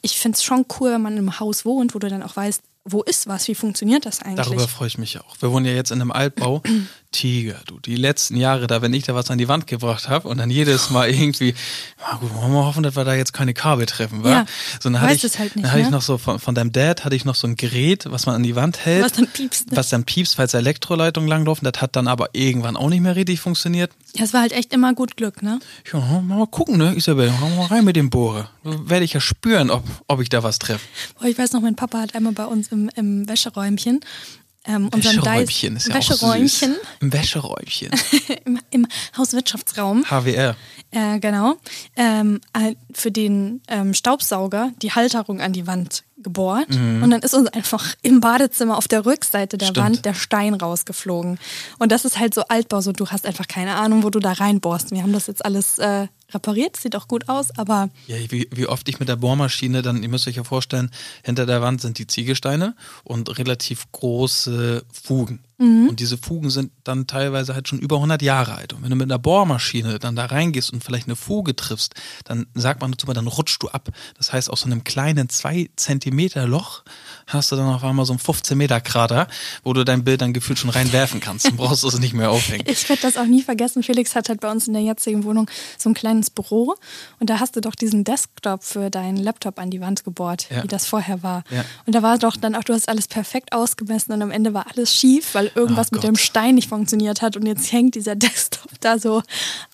[0.02, 2.64] ich finde es schon cool, wenn man im Haus wohnt, wo du dann auch weißt,
[2.86, 3.48] wo ist was?
[3.48, 4.46] Wie funktioniert das eigentlich?
[4.46, 5.36] Darüber freue ich mich auch.
[5.40, 6.62] Wir wohnen ja jetzt in einem Altbau.
[7.14, 10.28] Tiger, du, die letzten Jahre da, wenn ich da was an die Wand gebracht habe
[10.28, 11.56] und dann jedes Mal irgendwie,
[12.00, 14.30] na gut, wollen wir hoffen, dass wir da jetzt keine Kabel treffen, wa?
[14.30, 14.46] Ja,
[14.82, 15.88] so, dann hatte ich, halt nicht, dann hatte ne?
[15.88, 18.36] ich noch so von, von deinem Dad hatte ich noch so ein Gerät, was man
[18.36, 19.06] an die Wand hält.
[19.06, 19.72] Was dann piepst.
[19.72, 19.78] Ne?
[19.78, 21.70] Was dann piepst, falls Elektroleitungen langlaufen.
[21.72, 23.92] Das hat dann aber irgendwann auch nicht mehr richtig funktioniert.
[24.16, 25.60] Ja, es war halt echt immer gut Glück, ne?
[25.92, 28.50] Ja, mal gucken, ne, Isabel, mal rein mit dem Bohrer.
[28.64, 30.86] Werde ich ja spüren, ob, ob ich da was treffe.
[31.24, 34.02] ich weiß noch, mein Papa hat einmal bei uns im, im Wäscheräumchen
[34.66, 36.76] ähm, Wäscheräumchen ist ja Wäscheräumchen.
[37.02, 37.92] Im Wäscheräumchen.
[38.46, 40.06] Im, Im Hauswirtschaftsraum.
[40.10, 40.56] HWR.
[40.92, 41.56] Äh, genau.
[41.96, 42.40] Ähm,
[42.94, 46.70] für den ähm, Staubsauger die Halterung an die Wand gebohrt.
[46.70, 47.04] Mhm.
[47.04, 49.86] Und dann ist uns einfach im Badezimmer auf der Rückseite der Stimmt.
[49.86, 51.40] Wand der Stein rausgeflogen.
[51.80, 54.34] Und das ist halt so Altbau, so du hast einfach keine Ahnung, wo du da
[54.34, 54.92] reinbohrst.
[54.92, 57.90] Wir haben das jetzt alles äh, repariert, sieht auch gut aus, aber.
[58.08, 60.92] Ja, wie, wie oft ich mit der Bohrmaschine dann, ihr müsst euch ja vorstellen,
[61.24, 65.44] hinter der Wand sind die Ziegelsteine und relativ große Fugen.
[65.58, 65.90] Mhm.
[65.90, 68.74] Und diese Fugen sind dann teilweise halt schon über 100 Jahre alt.
[68.74, 71.94] Und wenn du mit einer Bohrmaschine dann da reingehst und vielleicht eine Fuge triffst,
[72.26, 73.90] dann sagt man dazu mal, dann rutschst du ab.
[74.18, 76.84] Das heißt, aus so einem kleinen 2 Zentimeter Loch
[77.28, 79.28] hast du dann auf einmal so einen 15 Meter Krater,
[79.64, 81.46] wo du dein Bild dann gefühlt schon reinwerfen kannst.
[81.46, 82.66] Dann brauchst du es nicht mehr aufhängen.
[82.74, 83.84] Ich werde das auch nie vergessen.
[83.84, 86.76] Felix hat halt bei uns in der jetzigen Wohnung so ein kleines Büro
[87.20, 90.64] und da hast du doch diesen Desktop für deinen Laptop an die Wand gebohrt, ja.
[90.64, 91.44] wie das vorher war.
[91.50, 91.64] Ja.
[91.86, 94.66] Und da war doch dann auch, du hast alles perfekt ausgemessen und am Ende war
[94.74, 98.16] alles schief, weil irgendwas oh mit dem Stein nicht funktioniert hat und jetzt hängt dieser
[98.18, 99.22] Desktop da so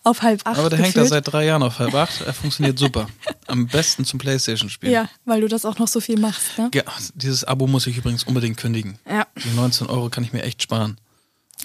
[0.03, 0.57] auf halb acht.
[0.59, 0.95] Aber der gefühlt.
[0.95, 2.21] hängt da seit drei Jahren auf halb acht.
[2.21, 3.07] Er funktioniert super.
[3.47, 4.93] Am besten zum Playstation-Spielen.
[4.93, 6.57] Ja, weil du das auch noch so viel machst.
[6.57, 6.69] Ne?
[6.73, 6.83] Ja,
[7.15, 8.99] dieses Abo muss ich übrigens unbedingt kündigen.
[9.09, 9.27] Ja.
[9.43, 10.99] Die 19 Euro kann ich mir echt sparen.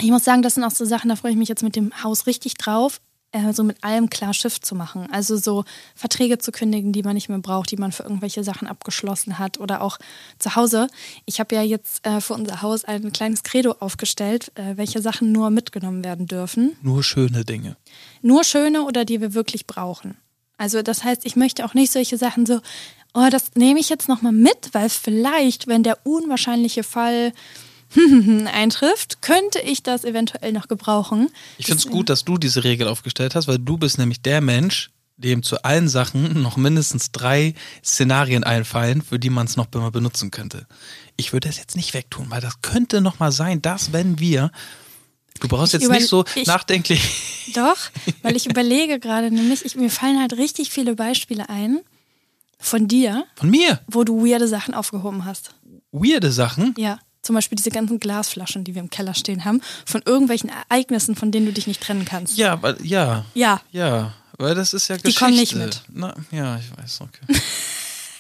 [0.00, 1.92] Ich muss sagen, das sind auch so Sachen, da freue ich mich jetzt mit dem
[2.02, 3.00] Haus richtig drauf
[3.34, 5.08] äh, so mit allem klar Schiff zu machen.
[5.10, 8.68] Also so Verträge zu kündigen, die man nicht mehr braucht, die man für irgendwelche Sachen
[8.68, 9.98] abgeschlossen hat oder auch
[10.38, 10.86] zu Hause.
[11.26, 15.32] Ich habe ja jetzt äh, für unser Haus ein kleines Credo aufgestellt, äh, welche Sachen
[15.32, 16.76] nur mitgenommen werden dürfen.
[16.80, 17.76] Nur schöne Dinge.
[18.22, 20.16] Nur schöne oder die wir wirklich brauchen.
[20.56, 22.60] Also das heißt, ich möchte auch nicht solche Sachen so,
[23.14, 27.32] oh, das nehme ich jetzt nochmal mit, weil vielleicht, wenn der unwahrscheinliche Fall
[28.52, 31.30] eintrifft, könnte ich das eventuell noch gebrauchen.
[31.58, 34.40] Ich finde es gut, dass du diese Regel aufgestellt hast, weil du bist nämlich der
[34.40, 37.54] Mensch, dem zu allen Sachen noch mindestens drei
[37.84, 40.66] Szenarien einfallen, für die man es noch immer benutzen könnte.
[41.16, 44.50] Ich würde es jetzt nicht wegtun, weil das könnte noch mal sein, dass wenn wir
[45.40, 47.50] Du brauchst ich jetzt nicht so ich, nachdenklich.
[47.54, 47.76] Doch,
[48.22, 51.80] weil ich überlege gerade nämlich, ich, mir fallen halt richtig viele Beispiele ein
[52.58, 53.26] von dir.
[53.34, 53.80] Von mir?
[53.88, 55.54] Wo du weirde Sachen aufgehoben hast.
[55.90, 56.74] Weirde Sachen?
[56.78, 56.98] Ja.
[57.24, 61.32] Zum Beispiel diese ganzen Glasflaschen, die wir im Keller stehen haben, von irgendwelchen Ereignissen, von
[61.32, 62.36] denen du dich nicht trennen kannst.
[62.36, 63.24] Ja, weil, ja.
[63.34, 63.60] Ja.
[63.72, 65.10] Ja, weil das ist ja Geschichte.
[65.10, 65.82] Die kommen nicht mit.
[65.88, 67.40] Na, ja, ich weiß, okay.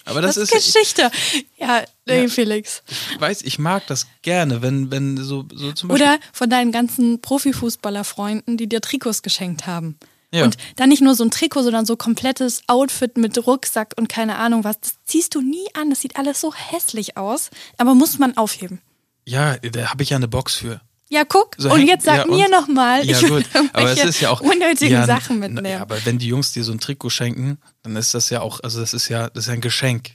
[0.06, 1.10] Aber das, das ist Geschichte.
[1.56, 2.82] Ja, nee, ja, Felix.
[3.12, 6.06] Ich weiß, ich mag das gerne, wenn, wenn so, so zum Beispiel.
[6.06, 9.98] Oder von deinen ganzen Profifußballerfreunden, die dir Trikots geschenkt haben.
[10.30, 10.44] Ja.
[10.44, 14.36] Und dann nicht nur so ein Trikot, sondern so komplettes Outfit mit Rucksack und keine
[14.36, 14.80] Ahnung was.
[14.80, 15.90] Das ziehst du nie an.
[15.90, 17.50] Das sieht alles so hässlich aus.
[17.78, 18.80] Aber muss man aufheben.
[19.26, 20.80] Ja, da habe ich ja eine Box für.
[21.10, 21.54] Ja, guck.
[21.58, 23.44] So und jetzt sag ja, mir nochmal, ja, ich gut.
[23.72, 25.66] aber es ist ja auch unnötigen ja, Sachen mitnehmen.
[25.66, 28.60] Ja, aber wenn die Jungs dir so ein Trikot schenken, dann ist das ja auch,
[28.60, 30.10] also das ist ja, das ist ja ein Geschenk.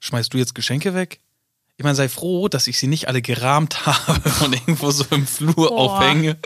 [0.00, 1.20] Schmeißt du jetzt Geschenke weg?
[1.76, 5.26] Ich meine, sei froh, dass ich sie nicht alle gerahmt habe und irgendwo so im
[5.26, 5.72] Flur Boah.
[5.72, 6.38] aufhänge.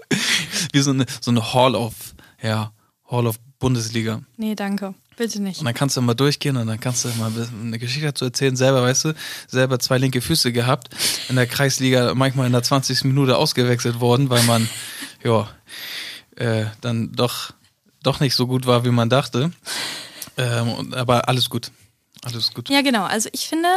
[0.73, 1.95] Wie so eine, so eine Hall of,
[2.43, 2.73] ja,
[3.09, 4.23] Hall of Bundesliga.
[4.37, 4.95] Nee, danke.
[5.16, 5.61] Bitte nicht.
[5.61, 8.55] Und dann kannst du mal durchgehen und dann kannst du mal eine Geschichte dazu erzählen.
[8.55, 9.14] Selber, weißt du,
[9.48, 10.88] selber zwei linke Füße gehabt.
[11.31, 13.05] In der Kreisliga manchmal in der 20.
[13.05, 14.68] Minute ausgewechselt worden, weil man,
[15.24, 15.48] ja,
[16.37, 17.52] äh, dann doch,
[18.02, 19.52] doch nicht so gut war, wie man dachte.
[20.37, 21.70] Ähm, aber alles gut.
[22.22, 22.68] Alles gut.
[22.68, 23.05] Ja, genau.
[23.05, 23.68] Also ich finde,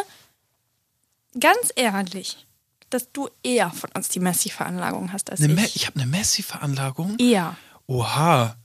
[1.39, 2.45] ganz ehrlich,
[2.89, 5.75] dass du eher von uns die Messi-Veranlagung hast als Eine ich.
[5.77, 7.17] ich habe eine Messi-Veranlagung?
[7.17, 7.55] Eher.
[7.87, 8.57] Oha.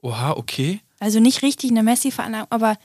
[0.00, 0.80] Oha, okay.
[1.00, 2.76] Also nicht richtig eine Messi-Veranlagung, aber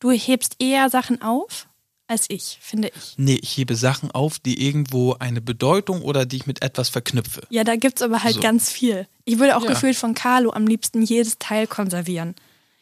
[0.00, 1.66] du hebst eher Sachen auf
[2.06, 3.14] als ich, finde ich.
[3.18, 7.42] Nee, ich hebe Sachen auf, die irgendwo eine Bedeutung oder die ich mit etwas verknüpfe.
[7.50, 8.40] Ja, da gibt's aber halt So.
[8.40, 9.06] ganz viel.
[9.24, 9.68] Ich würde auch Ja.
[9.70, 12.34] gefühlt von Carlo am liebsten jedes Teil konservieren.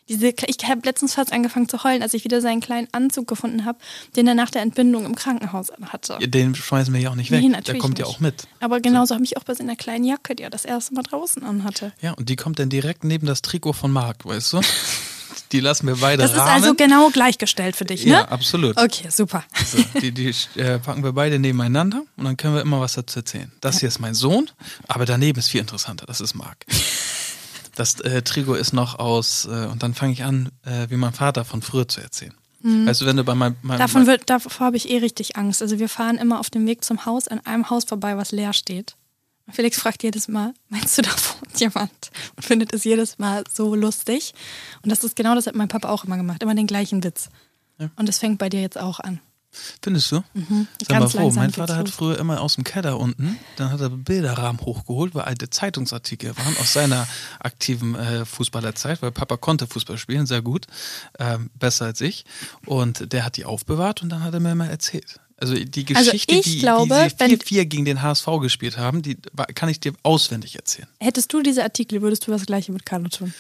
[0.09, 3.65] Diese, ich habe letztens fast angefangen zu heulen, als ich wieder seinen kleinen Anzug gefunden
[3.65, 3.79] habe,
[4.17, 6.19] den er nach der Entbindung im Krankenhaus hatte.
[6.29, 7.41] Den schmeißen wir ja auch nicht weg.
[7.43, 8.15] Nee, Der natürlich kommt ja nicht.
[8.17, 8.47] auch mit.
[8.61, 11.43] Aber genauso habe ich auch bei seiner kleinen Jacke, die er das erste Mal draußen
[11.45, 11.93] anhatte.
[12.01, 14.61] Ja, und die kommt dann direkt neben das Trikot von Marc, weißt du?
[15.53, 16.51] Die lassen wir beide Das ist rahmen.
[16.51, 18.11] also genau gleichgestellt für dich, ne?
[18.13, 18.77] ja, absolut.
[18.77, 19.45] Okay, super.
[19.65, 23.21] So, die die äh, packen wir beide nebeneinander und dann können wir immer was dazu
[23.21, 23.51] erzählen.
[23.63, 24.51] Das hier ist mein Sohn,
[24.89, 26.05] aber daneben ist viel interessanter.
[26.05, 26.67] Das ist Marc.
[27.79, 31.13] Das äh, Trigo ist noch aus, äh, und dann fange ich an, äh, wie mein
[31.13, 32.35] Vater von früher zu erzählen.
[32.61, 33.55] Weißt du, wenn du bei meinem.
[33.63, 33.83] Mein, Mhm.
[33.83, 35.63] Davon wird, davor habe ich eh richtig Angst.
[35.63, 38.53] Also wir fahren immer auf dem Weg zum Haus an einem Haus vorbei, was leer
[38.53, 38.97] steht.
[39.47, 42.11] Und Felix fragt jedes Mal, meinst du, da wohnt jemand?
[42.35, 44.35] Und findet es jedes Mal so lustig.
[44.83, 46.43] Und das ist genau das hat mein Papa auch immer gemacht.
[46.43, 47.29] Immer den gleichen Witz.
[47.79, 47.91] Ja.
[47.95, 49.21] Und das fängt bei dir jetzt auch an.
[49.83, 50.23] Findest du?
[50.35, 50.67] Mhm.
[50.87, 53.91] Sag mal froh, mein Vater hat früher immer aus dem Keller unten, dann hat er
[53.91, 57.07] Bilderrahmen hochgeholt, weil alte Zeitungsartikel waren aus seiner
[57.41, 60.67] aktiven äh, Fußballerzeit, weil Papa konnte Fußball spielen, sehr gut,
[61.19, 62.25] ähm, besser als ich.
[62.67, 65.21] Und der hat die aufbewahrt und dann hat er mir mal erzählt.
[65.41, 68.77] Also die Also Geschichte, ich die, glaube, die sie wenn- 4-4 gegen den HSV gespielt
[68.77, 69.17] haben, die
[69.55, 70.89] kann ich dir auswendig erzählen.
[70.99, 73.33] Hättest du diese Artikel, würdest du das gleiche mit Carlo tun.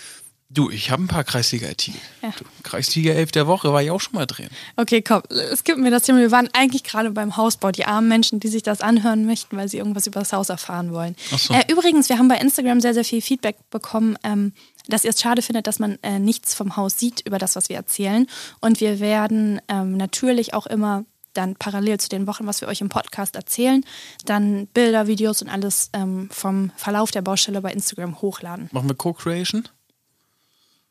[0.50, 2.00] Du, ich habe ein paar Kreisliga-Artikel.
[2.22, 2.32] Ja.
[2.62, 4.48] Kreisliga 11 der Woche war ich auch schon mal drin.
[4.76, 6.20] Okay, komm, es gibt mir das Thema.
[6.20, 7.70] Wir waren eigentlich gerade beim Hausbau.
[7.70, 10.94] Die armen Menschen, die sich das anhören möchten, weil sie irgendwas über das Haus erfahren
[10.94, 11.16] wollen.
[11.34, 11.52] Ach so.
[11.52, 14.54] Äh, übrigens, wir haben bei Instagram sehr, sehr viel Feedback bekommen, ähm,
[14.86, 17.68] dass ihr es schade findet, dass man äh, nichts vom Haus sieht über das, was
[17.68, 18.26] wir erzählen.
[18.60, 22.80] Und wir werden ähm, natürlich auch immer dann parallel zu den Wochen, was wir euch
[22.80, 23.84] im Podcast erzählen,
[24.24, 28.70] dann Bilder, Videos und alles ähm, vom Verlauf der Baustelle bei Instagram hochladen.
[28.72, 29.68] Machen wir Co-Creation?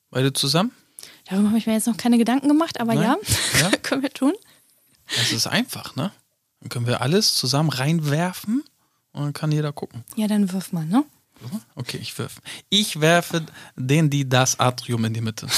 [0.10, 0.72] Beide zusammen?
[1.30, 3.16] Darüber habe ich mir jetzt noch keine Gedanken gemacht, aber Nein?
[3.54, 3.78] ja, Ja?
[3.84, 4.34] können wir tun.
[5.16, 6.12] Das ist einfach, ne?
[6.60, 8.64] Dann können wir alles zusammen reinwerfen
[9.12, 10.04] und dann kann jeder gucken.
[10.16, 11.04] Ja, dann wirf mal, ne?
[11.76, 12.42] Okay, ich werfe.
[12.70, 15.48] Ich werfe den, die das Atrium in die Mitte.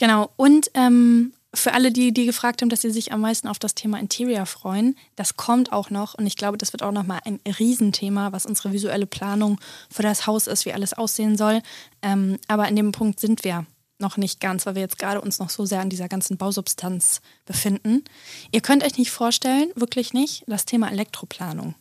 [0.00, 0.32] Genau.
[0.36, 3.74] Und ähm, für alle, die, die gefragt haben, dass sie sich am meisten auf das
[3.74, 6.14] Thema Interior freuen, das kommt auch noch.
[6.14, 9.58] Und ich glaube, das wird auch nochmal ein Riesenthema, was unsere visuelle Planung
[9.90, 11.62] für das Haus ist, wie alles aussehen soll.
[12.02, 13.64] Ähm, aber an dem Punkt sind wir
[13.98, 17.20] noch nicht ganz, weil wir jetzt gerade uns noch so sehr an dieser ganzen Bausubstanz
[17.46, 18.04] befinden.
[18.52, 21.74] Ihr könnt euch nicht vorstellen, wirklich nicht, das Thema Elektroplanung.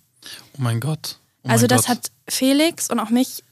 [0.54, 1.20] Oh mein Gott.
[1.44, 1.90] Oh also mein das Gott.
[1.90, 3.44] hat Felix und auch mich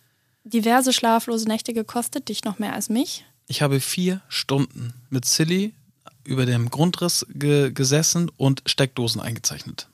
[0.43, 3.25] diverse schlaflose Nächte gekostet, dich noch mehr als mich.
[3.47, 5.73] Ich habe vier Stunden mit Silly
[6.25, 9.87] über dem Grundriss ge gesessen und Steckdosen eingezeichnet.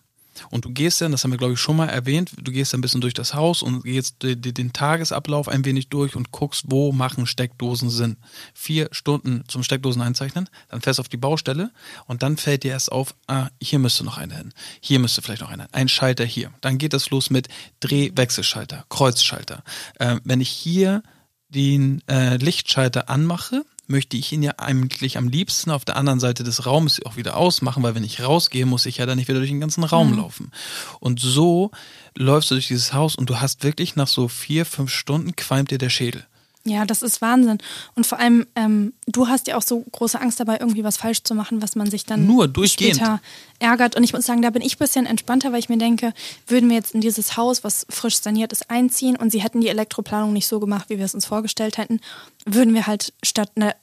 [0.50, 2.80] Und du gehst dann, das haben wir glaube ich schon mal erwähnt, du gehst dann
[2.80, 6.32] ein bisschen durch das Haus und gehst de- de- den Tagesablauf ein wenig durch und
[6.32, 8.18] guckst, wo machen Steckdosen Sinn.
[8.56, 11.72] Vier Stunden zum Steckdosen einzeichnen, dann fährst du auf die Baustelle
[12.08, 15.42] und dann fällt dir erst auf, ah, hier müsste noch eine hin, hier müsste vielleicht
[15.42, 16.52] noch eine, ein Schalter hier.
[16.62, 17.48] Dann geht das los mit
[17.82, 19.64] Drehwechselschalter, Kreuzschalter.
[20.00, 21.04] Ähm, wenn ich hier
[21.50, 26.44] den äh, Lichtschalter anmache, möchte ich ihn ja eigentlich am liebsten auf der anderen Seite
[26.44, 29.40] des Raumes auch wieder ausmachen, weil wenn ich rausgehe, muss ich ja dann nicht wieder
[29.40, 30.52] durch den ganzen Raum laufen.
[31.00, 31.72] Und so
[32.16, 35.72] läufst du durch dieses Haus und du hast wirklich nach so vier, fünf Stunden qualmt
[35.72, 36.26] dir der Schädel.
[36.64, 37.58] Ja, das ist Wahnsinn.
[37.96, 41.24] Und vor allem, ähm, du hast ja auch so große Angst dabei, irgendwie was falsch
[41.24, 42.98] zu machen, was man sich dann Nur durchgehend.
[42.98, 43.20] später
[43.58, 43.96] ärgert.
[43.96, 46.14] Und ich muss sagen, da bin ich ein bisschen entspannter, weil ich mir denke,
[46.46, 49.70] würden wir jetzt in dieses Haus, was frisch saniert ist, einziehen und sie hätten die
[49.70, 52.00] Elektroplanung nicht so gemacht, wie wir es uns vorgestellt hätten,
[52.46, 53.76] würden wir halt statt eine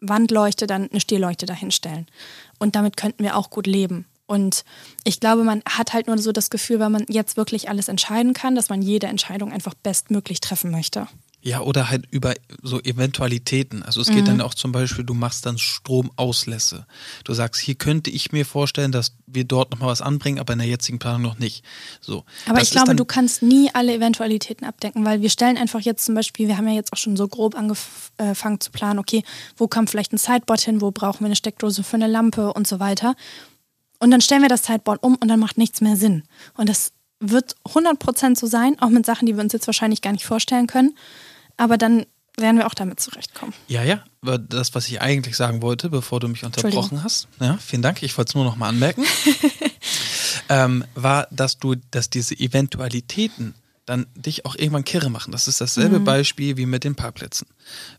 [0.00, 2.06] Wandleuchte dann eine Stehleuchte dahinstellen.
[2.58, 4.04] Und damit könnten wir auch gut leben.
[4.26, 4.64] Und
[5.04, 8.34] ich glaube, man hat halt nur so das Gefühl, weil man jetzt wirklich alles entscheiden
[8.34, 11.06] kann, dass man jede Entscheidung einfach bestmöglich treffen möchte.
[11.46, 13.84] Ja, oder halt über so Eventualitäten.
[13.84, 16.86] Also es geht dann auch zum Beispiel, du machst dann Stromauslässe.
[17.22, 20.58] Du sagst, hier könnte ich mir vorstellen, dass wir dort nochmal was anbringen, aber in
[20.58, 21.64] der jetzigen Planung noch nicht.
[22.00, 22.24] So.
[22.46, 26.04] Aber Das ich glaube, du kannst nie alle Eventualitäten abdecken, weil wir stellen einfach jetzt
[26.04, 29.22] zum Beispiel, wir haben ja jetzt auch schon so grob angefangen zu planen, okay,
[29.56, 32.66] wo kommt vielleicht ein Sideboard hin, wo brauchen wir eine Steckdose für eine Lampe und
[32.66, 33.14] so weiter.
[34.00, 36.24] Und dann stellen wir das Sideboard um und dann macht nichts mehr Sinn.
[36.56, 40.10] Und das wird 100% so sein, auch mit Sachen, die wir uns jetzt wahrscheinlich gar
[40.10, 40.96] nicht vorstellen können.
[41.56, 42.06] Aber dann
[42.38, 43.54] werden wir auch damit zurechtkommen.
[43.66, 47.56] Ja, ja, aber das, was ich eigentlich sagen wollte, bevor du mich unterbrochen hast, ja,
[47.58, 49.04] vielen Dank, ich wollte es nur noch mal anmerken,
[50.48, 53.54] ähm, war, dass du, dass diese Eventualitäten
[53.86, 55.30] dann dich auch irgendwann kirre machen.
[55.30, 56.04] Das ist dasselbe mhm.
[56.04, 57.46] Beispiel wie mit den Parkplätzen.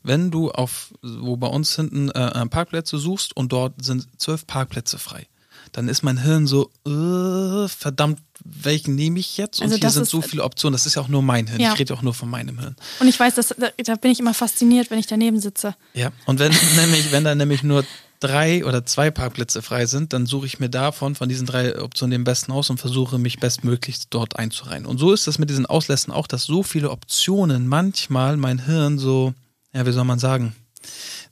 [0.04, 5.00] Wenn du auf, wo bei uns hinten äh, Parkplätze suchst und dort sind zwölf Parkplätze
[5.00, 5.28] frei,
[5.72, 9.60] dann ist mein Hirn so, äh, verdammt, welchen nehme ich jetzt?
[9.60, 10.74] Und also hier sind so viele Optionen.
[10.74, 11.60] Das ist ja auch nur mein Hirn.
[11.60, 11.74] Ja.
[11.74, 12.76] Ich rede auch nur von meinem Hirn.
[13.00, 15.76] Und ich weiß, dass, da, da bin ich immer fasziniert, wenn ich daneben sitze.
[15.94, 17.84] Ja, und wenn nämlich, wenn da nämlich nur
[18.20, 22.12] drei oder zwei Parkplätze frei sind, dann suche ich mir davon, von diesen drei Optionen
[22.12, 24.86] den besten aus und versuche mich bestmöglichst dort einzureihen.
[24.86, 28.98] Und so ist es mit diesen Auslässen auch, dass so viele Optionen manchmal mein Hirn
[28.98, 29.34] so,
[29.74, 30.56] ja, wie soll man sagen,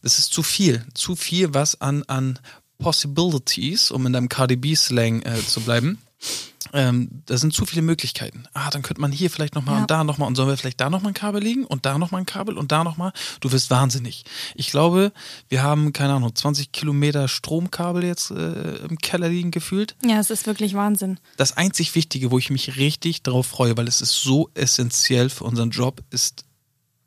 [0.01, 0.85] das ist zu viel.
[0.93, 2.39] Zu viel, was an, an
[2.77, 5.99] Possibilities, um in deinem KDB-Slang äh, zu bleiben,
[6.73, 8.45] ähm, da sind zu viele Möglichkeiten.
[8.53, 9.81] Ah, dann könnte man hier vielleicht nochmal ja.
[9.81, 12.21] und da nochmal und sollen wir vielleicht da nochmal ein Kabel legen und da nochmal
[12.21, 13.13] ein Kabel und da nochmal.
[13.39, 14.25] Du wirst wahnsinnig.
[14.55, 15.11] Ich glaube,
[15.47, 19.95] wir haben, keine Ahnung, 20 Kilometer Stromkabel jetzt äh, im Keller liegen gefühlt.
[20.03, 21.19] Ja, es ist wirklich Wahnsinn.
[21.37, 25.43] Das einzig Wichtige, wo ich mich richtig drauf freue, weil es ist so essentiell für
[25.43, 26.45] unseren Job, ist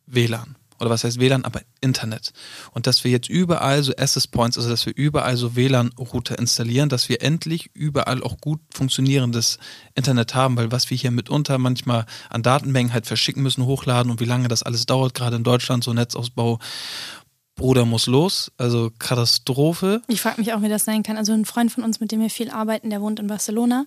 [0.07, 2.33] WLAN oder was heißt WLAN, aber Internet.
[2.73, 6.89] Und dass wir jetzt überall so Access Points, also dass wir überall so WLAN-Router installieren,
[6.89, 9.59] dass wir endlich überall auch gut funktionierendes
[9.95, 14.21] Internet haben, weil was wir hier mitunter manchmal an Datenmengen halt verschicken müssen, hochladen und
[14.21, 16.59] wie lange das alles dauert, gerade in Deutschland, so Netzausbau.
[17.57, 20.01] Bruder muss los, also Katastrophe.
[20.07, 21.17] Ich frage mich auch, wie das sein kann.
[21.17, 23.87] Also ein Freund von uns, mit dem wir viel arbeiten, der wohnt in Barcelona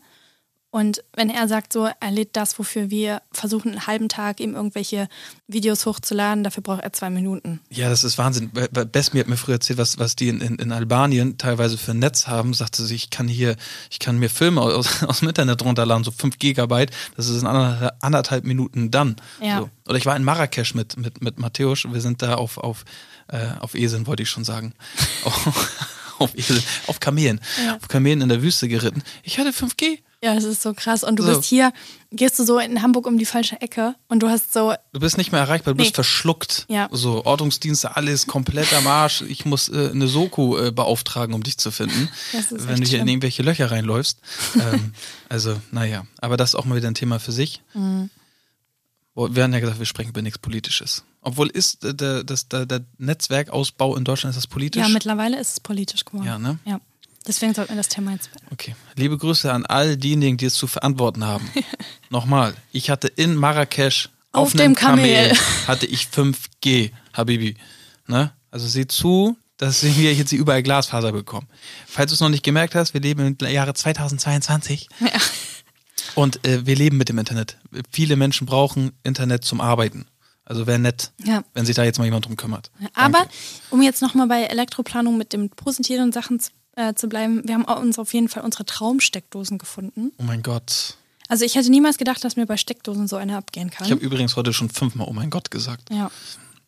[0.73, 4.55] und wenn er sagt, so, er lädt das, wofür wir versuchen, einen halben Tag ihm
[4.55, 5.10] irgendwelche
[5.47, 7.60] Videos hochzuladen, dafür braucht er zwei Minuten.
[7.69, 8.51] Ja, das ist Wahnsinn.
[8.89, 11.99] Besmi hat mir früher erzählt, was, was die in, in, in Albanien teilweise für ein
[11.99, 12.53] Netz haben.
[12.53, 13.57] Sagte sie, ich kann hier,
[13.89, 16.91] ich kann mir Filme aus, aus dem Internet runterladen, so fünf Gigabyte.
[17.17, 19.17] Das ist in anderthalb, Minuten dann.
[19.41, 19.60] Ja.
[19.60, 19.69] So.
[19.89, 21.84] Oder ich war in Marrakesch mit, mit, mit Matthäus.
[21.91, 22.86] Wir sind da auf, auf,
[23.27, 24.73] äh, auf Eseln, wollte ich schon sagen.
[26.17, 27.41] auf Esel, auf Kamelen.
[27.65, 27.75] Ja.
[27.75, 29.03] Auf Kamelen in der Wüste geritten.
[29.23, 29.99] Ich hatte 5G.
[30.23, 31.03] Ja, das ist so krass.
[31.03, 31.29] Und du so.
[31.29, 31.73] bist hier,
[32.12, 34.73] gehst du so in Hamburg um die falsche Ecke und du hast so.
[34.93, 35.84] Du bist nicht mehr erreichbar, du nee.
[35.84, 36.65] bist verschluckt.
[36.69, 36.89] Ja.
[36.91, 39.23] So, Ortungsdienste, alles komplett am Arsch.
[39.23, 43.01] Ich muss äh, eine Soko äh, beauftragen, um dich zu finden, wenn du hier schlimm.
[43.01, 44.19] in irgendwelche Löcher reinläufst.
[44.55, 44.93] ähm,
[45.29, 46.05] also, naja.
[46.19, 47.63] Aber das ist auch mal wieder ein Thema für sich.
[47.73, 48.12] Mhm.
[49.15, 51.03] Wir haben ja gesagt, wir sprechen über nichts Politisches.
[51.21, 54.81] Obwohl ist äh, der, das, der, der Netzwerkausbau in Deutschland, ist das politisch?
[54.84, 56.27] Ja, mittlerweile ist es politisch geworden.
[56.27, 56.60] Ja, ne?
[56.65, 56.79] Ja.
[57.27, 58.47] Deswegen sollten wir das Thema jetzt beenden.
[58.51, 58.75] Okay.
[58.95, 61.49] Liebe Grüße an all diejenigen, die es zu verantworten haben.
[62.10, 67.57] Nochmal, ich hatte in Marrakesch auf, auf dem Kamel, Kamel hatte ich 5G, Habibi.
[68.07, 68.31] Ne?
[68.49, 71.47] Also sieh zu, dass wir jetzt überall Glasfaser bekommen.
[71.86, 74.89] Falls du es noch nicht gemerkt hast, wir leben im Jahre 2022.
[74.99, 75.07] Ja.
[76.15, 77.57] Und äh, wir leben mit dem Internet.
[77.91, 80.07] Viele Menschen brauchen Internet zum Arbeiten.
[80.43, 81.43] Also wäre nett, ja.
[81.53, 82.71] wenn sich da jetzt mal jemand drum kümmert.
[82.93, 83.25] Aber
[83.69, 86.51] um jetzt nochmal bei Elektroplanung mit den positiven Sachen zu
[86.89, 90.12] äh, zu bleiben, wir haben uns auf jeden Fall unsere Traumsteckdosen gefunden.
[90.17, 90.98] Oh mein Gott.
[91.28, 93.86] Also ich hätte niemals gedacht, dass mir bei Steckdosen so eine abgehen kann.
[93.86, 95.89] Ich habe übrigens heute schon fünfmal Oh mein Gott gesagt.
[95.89, 96.12] Ja.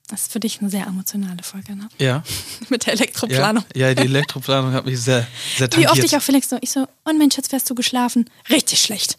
[0.07, 1.87] Das ist für dich eine sehr emotionale Folge, ne?
[1.97, 2.23] Ja.
[2.69, 3.63] Mit der Elektroplanung.
[3.73, 5.25] Ja, ja, die Elektroplanung hat mich sehr,
[5.57, 5.91] sehr tangiert.
[5.95, 8.29] Wie oft ich auch Felix so, ich so, und mein Schatz, wärst du geschlafen?
[8.49, 9.17] Richtig schlecht.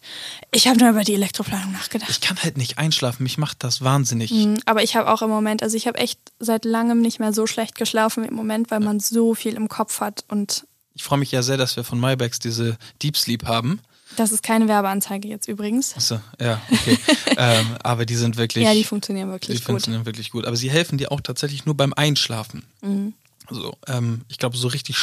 [0.51, 2.09] Ich habe nur über die Elektroplanung nachgedacht.
[2.09, 4.31] Ich kann halt nicht einschlafen, mich macht das wahnsinnig.
[4.31, 7.33] Mhm, aber ich habe auch im Moment, also ich habe echt seit langem nicht mehr
[7.33, 11.03] so schlecht geschlafen wie im Moment, weil man so viel im Kopf hat und ich
[11.03, 13.81] freue mich ja sehr, dass wir von MyBags diese Deep Sleep haben.
[14.15, 15.95] Das ist keine Werbeanzeige jetzt übrigens.
[15.95, 16.97] Achso, ja, okay.
[17.37, 18.63] ähm, aber die sind wirklich.
[18.63, 19.61] Ja, die funktionieren wirklich die gut.
[19.61, 20.45] Die funktionieren wirklich gut.
[20.45, 22.65] Aber sie helfen dir auch tatsächlich nur beim Einschlafen.
[22.81, 23.13] Mhm.
[23.47, 24.95] Also, ähm, ich glaube, so richtig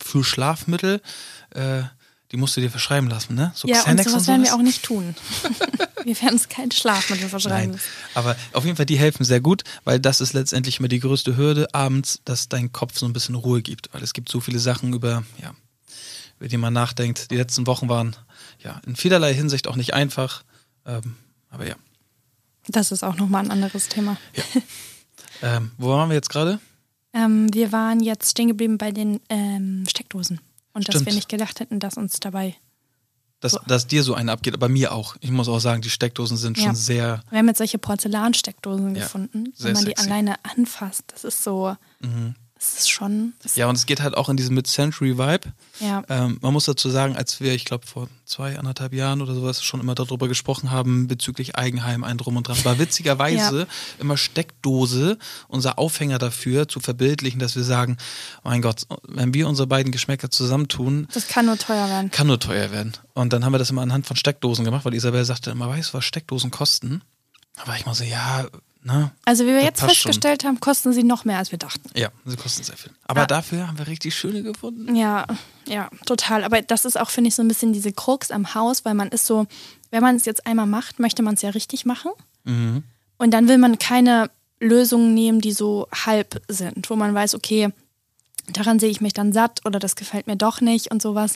[0.00, 1.00] für Schlafmittel
[1.50, 1.82] äh,
[2.32, 3.52] die musst du dir verschreiben lassen, ne?
[3.54, 5.14] So ja, Xanax und sowas, und werden wir auch nicht tun.
[6.04, 7.72] wir werden uns keinen Schlafmittel verschreiben.
[7.72, 7.80] Nein.
[8.14, 11.36] Aber auf jeden Fall, die helfen sehr gut, weil das ist letztendlich immer die größte
[11.36, 13.92] Hürde abends, dass dein Kopf so ein bisschen Ruhe gibt.
[13.92, 15.52] Weil es gibt so viele Sachen, über, ja,
[16.38, 17.30] über die man nachdenkt.
[17.30, 18.16] Die letzten Wochen waren
[18.64, 20.42] ja in vielerlei Hinsicht auch nicht einfach.
[20.86, 21.16] Ähm,
[21.50, 21.76] aber ja.
[22.66, 24.16] Das ist auch nochmal ein anderes Thema.
[24.34, 25.56] Ja.
[25.56, 26.58] ähm, wo waren wir jetzt gerade?
[27.14, 30.40] Ähm, wir waren jetzt stehen geblieben bei den ähm, Steckdosen.
[30.74, 30.94] Und Stimmt.
[30.94, 32.56] dass wir nicht gedacht hätten, dass uns dabei.
[33.40, 33.60] Dass, so.
[33.66, 35.16] dass dir so eine abgeht, aber mir auch.
[35.20, 36.66] Ich muss auch sagen, die Steckdosen sind ja.
[36.66, 37.22] schon sehr.
[37.30, 40.04] Wir haben jetzt solche Porzellansteckdosen ja, gefunden, wenn man sexy.
[40.04, 41.04] die alleine anfasst.
[41.08, 41.76] Das ist so.
[42.00, 42.34] Mhm.
[42.62, 43.32] Das ist schon.
[43.42, 45.52] Das ja, und es geht halt auch in diesem Mid-Century-Vibe.
[45.80, 46.04] Ja.
[46.08, 49.64] Ähm, man muss dazu sagen, als wir, ich glaube, vor zwei, anderthalb Jahren oder sowas
[49.64, 53.66] schon immer darüber gesprochen haben, bezüglich Eigenheim, ein Drum und Dran, war witzigerweise ja.
[53.98, 57.96] immer Steckdose unser Aufhänger dafür, zu verbildlichen, dass wir sagen,
[58.44, 61.08] mein Gott, wenn wir unsere beiden Geschmäcker zusammentun.
[61.12, 62.12] Das kann nur teuer werden.
[62.12, 62.92] Kann nur teuer werden.
[63.12, 65.90] Und dann haben wir das immer anhand von Steckdosen gemacht, weil Isabel sagte immer, weißt
[65.90, 67.02] du, was Steckdosen kosten?
[67.56, 68.46] Aber ich muss so, ja,
[68.84, 70.08] Na, Also wie wir das jetzt passt schon.
[70.12, 71.88] festgestellt haben, kosten sie noch mehr, als wir dachten.
[71.94, 72.90] Ja, sie kosten sehr viel.
[73.04, 73.26] Aber Ah.
[73.26, 74.96] dafür haben wir richtig schöne gefunden.
[74.96, 75.26] Ja,
[75.68, 76.42] ja, total.
[76.42, 79.08] Aber das ist auch, finde ich, so ein bisschen diese Krux am Haus, weil man
[79.08, 79.46] ist so,
[79.92, 82.10] wenn man es jetzt einmal macht, möchte man es ja richtig machen.
[82.44, 82.82] Mhm.
[83.18, 87.68] Und dann will man keine Lösungen nehmen, die so halb sind, wo man weiß, okay,
[88.52, 91.34] daran sehe ich mich dann satt oder das gefällt mir doch nicht und sowas.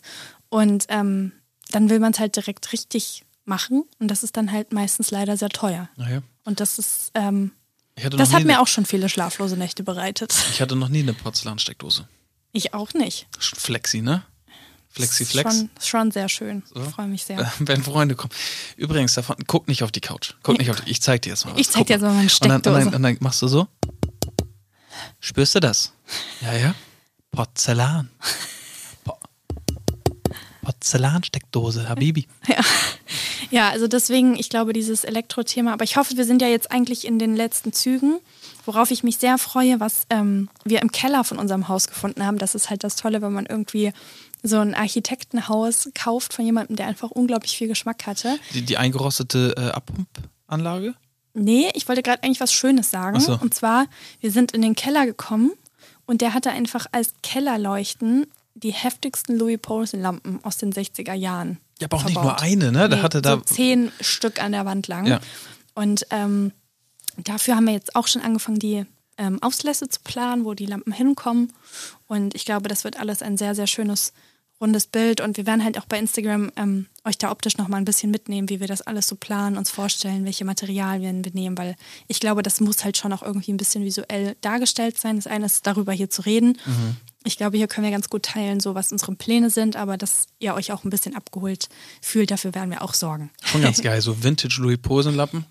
[0.48, 1.30] Und ähm,
[1.70, 3.84] dann will man es halt direkt richtig machen.
[4.00, 5.88] Und das ist dann halt meistens leider sehr teuer.
[5.96, 6.22] Naja.
[6.46, 7.52] Und das ist, ähm,
[7.96, 10.34] das hat mir eine, auch schon viele schlaflose Nächte bereitet.
[10.50, 12.08] ich hatte noch nie eine Porzellansteckdose.
[12.52, 13.26] Ich auch nicht.
[13.38, 14.22] Flexi, ne?
[14.88, 15.54] Flexi Flex.
[15.54, 16.62] Schon, schon sehr schön.
[16.72, 16.82] So.
[16.82, 17.38] Ich freue mich sehr.
[17.38, 18.32] Äh, Wenn Freunde kommen.
[18.76, 20.34] Übrigens, davon, guck nicht auf die Couch.
[20.42, 20.90] Guck nicht auf die.
[20.90, 21.60] Ich zeig dir jetzt mal was.
[21.60, 22.84] Ich zeig Guck dir jetzt mal meine Und dann, und, Steckdose.
[22.84, 23.68] dann, und dann machst du so.
[25.20, 25.92] Spürst du das?
[26.40, 26.74] Ja, ja.
[27.32, 28.08] Porzellan.
[29.04, 29.18] Po
[30.62, 32.26] Porzellansteckdose, Habibi.
[32.48, 32.60] Ja,
[33.70, 37.18] also deswegen, ich glaube, dieses Elektro-Thema, aber ich hoffe, wir sind ja jetzt eigentlich in
[37.18, 38.18] den letzten Zügen,
[38.64, 42.38] worauf ich mich sehr freue, was ähm, wir im Keller von unserem Haus gefunden haben.
[42.38, 43.92] Das ist halt das Tolle, wenn man irgendwie
[44.42, 48.38] so ein Architektenhaus kauft von jemandem, der einfach unglaublich viel Geschmack hatte.
[48.54, 50.94] Die, die eingerostete äh, Abpumpanlage?
[51.34, 53.20] Nee, ich wollte gerade eigentlich was Schönes sagen.
[53.20, 53.38] So.
[53.40, 53.86] Und zwar,
[54.20, 55.52] wir sind in den Keller gekommen
[56.06, 61.58] und der hatte einfach als Kellerleuchten die heftigsten Louis Poulsen-Lampen aus den 60er Jahren.
[61.80, 62.32] Ja, aber auch nicht verbaut.
[62.32, 62.88] nur eine, ne?
[62.88, 63.34] Da Nee, hatte da.
[63.36, 65.06] so zehn Stück an der Wand lang.
[65.06, 65.20] Ja.
[65.74, 66.52] Und ähm,
[67.18, 68.86] dafür haben wir jetzt auch schon angefangen, die
[69.18, 71.52] ähm, Auslässe zu planen, wo die Lampen hinkommen.
[72.06, 74.12] Und ich glaube, das wird alles ein sehr, sehr schönes,
[74.60, 75.20] rundes Bild.
[75.20, 78.48] Und wir werden halt auch bei Instagram ähm, euch da optisch nochmal ein bisschen mitnehmen,
[78.48, 81.76] wie wir das alles so planen, uns vorstellen, welche Materialien wir nehmen, weil
[82.08, 85.16] ich glaube, das muss halt schon auch irgendwie ein bisschen visuell dargestellt sein.
[85.16, 86.58] Das eine ist, darüber hier zu reden.
[87.26, 90.26] Ich glaube, hier können wir ganz gut teilen, so was unsere Pläne sind, aber dass
[90.38, 91.68] ihr euch auch ein bisschen abgeholt
[92.00, 93.30] fühlt, dafür werden wir auch sorgen.
[93.42, 94.00] Schon ganz geil.
[94.00, 95.44] So Vintage Louis Posen-Lappen.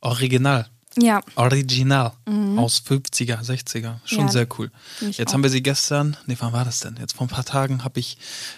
[0.00, 0.66] Original.
[0.98, 2.12] Ja, Original.
[2.56, 3.96] Aus 50er, 60er.
[4.06, 4.70] Schon Ja, sehr cool.
[5.02, 5.34] Jetzt auch.
[5.34, 6.96] haben wir sie gestern, nee, wann war das denn?
[6.98, 8.16] Jetzt vor ein paar Tagen habe ich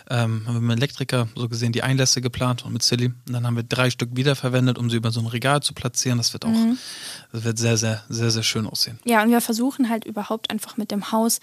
[0.09, 3.07] ähm, haben wir mit dem Elektriker so gesehen die Einlässe geplant und mit Silly.
[3.07, 6.19] Und dann haben wir drei Stück wiederverwendet, um sie über so ein Regal zu platzieren.
[6.19, 6.79] Das wird auch, Mhm.
[7.33, 9.01] das wird sehr, sehr, sehr, sehr schön aussehen.
[9.05, 11.41] Ja, und wir versuchen halt überhaupt einfach mit dem Haus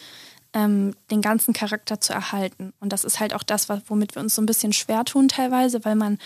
[0.55, 2.73] ähm, den ganzen Charakter zu erhalten.
[2.79, 5.83] Und das ist halt auch das, womit wir uns so ein bisschen schwer tun teilweise,
[5.83, 6.17] weil man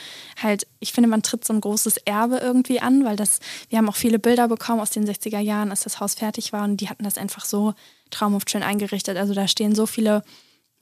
[0.41, 3.89] halt, ich finde, man tritt so ein großes Erbe irgendwie an, weil das, wir haben
[3.89, 6.89] auch viele Bilder bekommen aus den 60er Jahren, als das Haus fertig war und die
[6.89, 7.73] hatten das einfach so
[8.11, 9.17] traumhaft schön eingerichtet.
[9.17, 10.23] Also da stehen so viele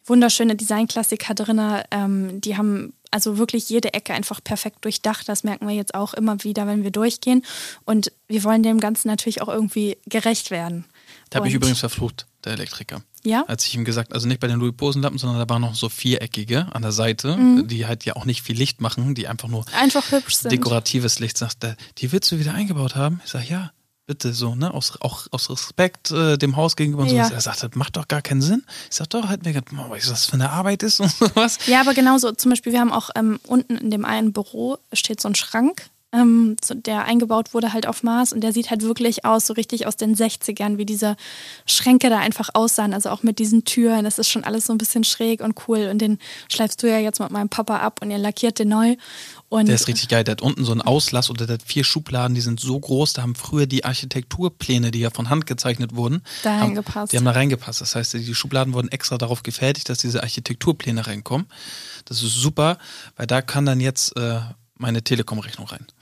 [0.06, 1.62] wunderschöne Designklassiker drin.
[1.92, 5.30] Ähm, die haben also wirklich jede Ecke einfach perfekt durchdacht.
[5.30, 7.44] Das merken wir jetzt auch immer wieder, wenn wir durchgehen.
[7.86, 10.86] Und wir wollen dem Ganzen natürlich auch irgendwie gerecht werden.
[11.30, 13.02] Da habe ich übrigens verflucht, der Elektriker.
[13.24, 13.44] Ja?
[13.48, 15.90] Als ich ihm gesagt, also nicht bei den Louis Posen-Lappen, sondern da waren noch so
[15.90, 17.68] viereckige an der Seite, Mhm.
[17.68, 20.52] die halt ja auch nicht viel Licht machen, die einfach nur Einfach hübsch sind.
[20.52, 21.38] dekoratives Licht.
[21.38, 23.20] Sagt er, die willst du wieder eingebaut haben?
[23.26, 23.72] Ich sage, ja,
[24.06, 24.74] bitte so, ne?
[24.74, 27.16] Aus, auch aus Respekt äh, dem Haus gegenüber und so.
[27.16, 27.28] Ja.
[27.28, 28.64] Er sagt, das macht doch gar keinen Sinn.
[28.90, 31.60] Ich sag doch, halt mir gedacht, oh, was das für eine Arbeit ist und sowas.
[31.68, 35.20] Ja, aber genauso, zum Beispiel, wir haben auch ähm, unten in dem einen Büro steht
[35.20, 39.26] so ein Schrank, ähm, der eingebaut wurde halt auf Maß und der sieht halt wirklich
[39.26, 41.18] aus, so richtig aus den 60ern, wie diese
[41.66, 44.78] Schränke da einfach aussahen, also auch mit diesen Türen, das ist schon alles so ein
[44.78, 46.18] bisschen schräg und cool und den
[46.50, 48.96] schleifst du ja jetzt mit meinem Papa ab und ihr lackiert den neu.
[49.50, 50.26] Und Der ist richtig geil.
[50.26, 53.14] Der hat unten so einen Auslass oder der hat vier Schubladen, die sind so groß,
[53.14, 57.14] da haben früher die Architekturpläne, die ja von Hand gezeichnet wurden, Da reingepasst.
[57.14, 57.82] Die haben da reingepasst.
[57.82, 61.48] Das heißt, die Schubladen wurden extra darauf gefertigt, dass diese Architekturpläne reinkommen.
[62.06, 62.78] Das ist super,
[63.16, 64.40] weil da kann dann jetzt äh,
[64.78, 65.86] meine Telekom-Rechnung rein.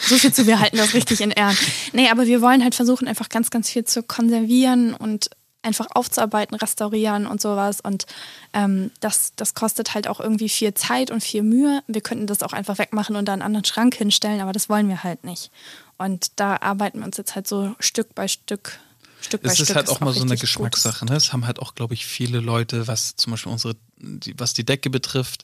[0.00, 1.56] So viel zu, wir halten das richtig in Ehren.
[1.92, 5.30] Nee, aber wir wollen halt versuchen, einfach ganz, ganz viel zu konservieren und
[5.62, 7.80] einfach aufzuarbeiten, restaurieren und sowas.
[7.80, 8.06] Und
[8.52, 11.82] ähm, das, das kostet halt auch irgendwie viel Zeit und viel Mühe.
[11.86, 14.88] Wir könnten das auch einfach wegmachen und da einen anderen Schrank hinstellen, aber das wollen
[14.88, 15.50] wir halt nicht.
[15.96, 18.78] Und da arbeiten wir uns jetzt halt so Stück bei Stück,
[19.20, 19.68] Stück bei Es Stück.
[19.70, 20.36] ist halt auch mal so eine.
[20.36, 21.04] Geschmackssache.
[21.04, 21.16] Ne?
[21.16, 24.64] Es haben halt auch, glaube ich, viele Leute, was zum Beispiel unsere, die, was die
[24.64, 25.42] Decke betrifft,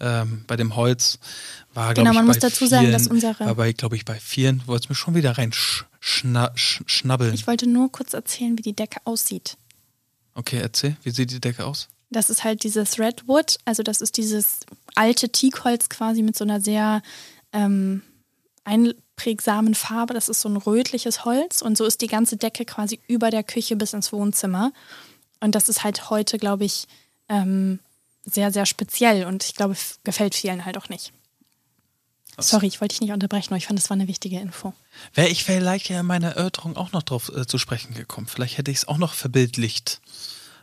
[0.00, 1.18] ähm, bei dem Holz
[1.74, 4.04] war, glaube Genau, ich, man muss dazu vielen, sagen, dass unsere- war bei, glaube ich,
[4.04, 7.34] bei vielen, wo es mir schon wieder rein sch, schna, sch, schnabbeln.
[7.34, 9.56] Ich wollte nur kurz erzählen, wie die Decke aussieht.
[10.34, 11.88] okay, erzähl, wie sieht die Decke aus?
[12.10, 14.60] Das ist halt dieses Redwood, also das ist dieses
[14.94, 17.02] alte Teakholz quasi mit so einer sehr
[17.52, 18.02] ähm,
[19.18, 20.14] einprägsamen Farbe.
[20.14, 23.42] Das ist so ein rötliches Holz und so ist die ganze Decke quasi über der
[23.42, 24.72] Küche bis ins Wohnzimmer.
[25.40, 26.86] Und das ist halt heute, glaube ich,
[27.28, 27.80] ähm,
[28.24, 31.12] sehr, sehr speziell und ich glaube, gefällt vielen halt auch nicht.
[32.40, 34.72] Sorry, ich wollte dich nicht unterbrechen, aber ich fand, das war eine wichtige Info.
[35.12, 38.28] Wäre ich vielleicht ja in meiner Erörterung auch noch drauf äh, zu sprechen gekommen.
[38.28, 40.00] Vielleicht hätte ich es auch noch verbildlicht.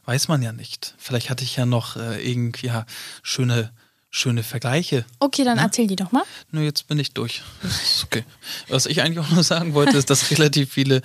[0.05, 0.95] Weiß man ja nicht.
[0.97, 2.85] Vielleicht hatte ich ja noch äh, irgendwie ja,
[3.23, 3.73] schöne,
[4.15, 5.05] schöne Vergleiche.
[5.19, 6.23] Okay, dann erzähl die doch mal.
[6.51, 7.41] Nur jetzt bin ich durch.
[7.61, 8.23] Das ist okay.
[8.69, 11.01] Was ich eigentlich auch nur sagen wollte, ist, dass relativ viele,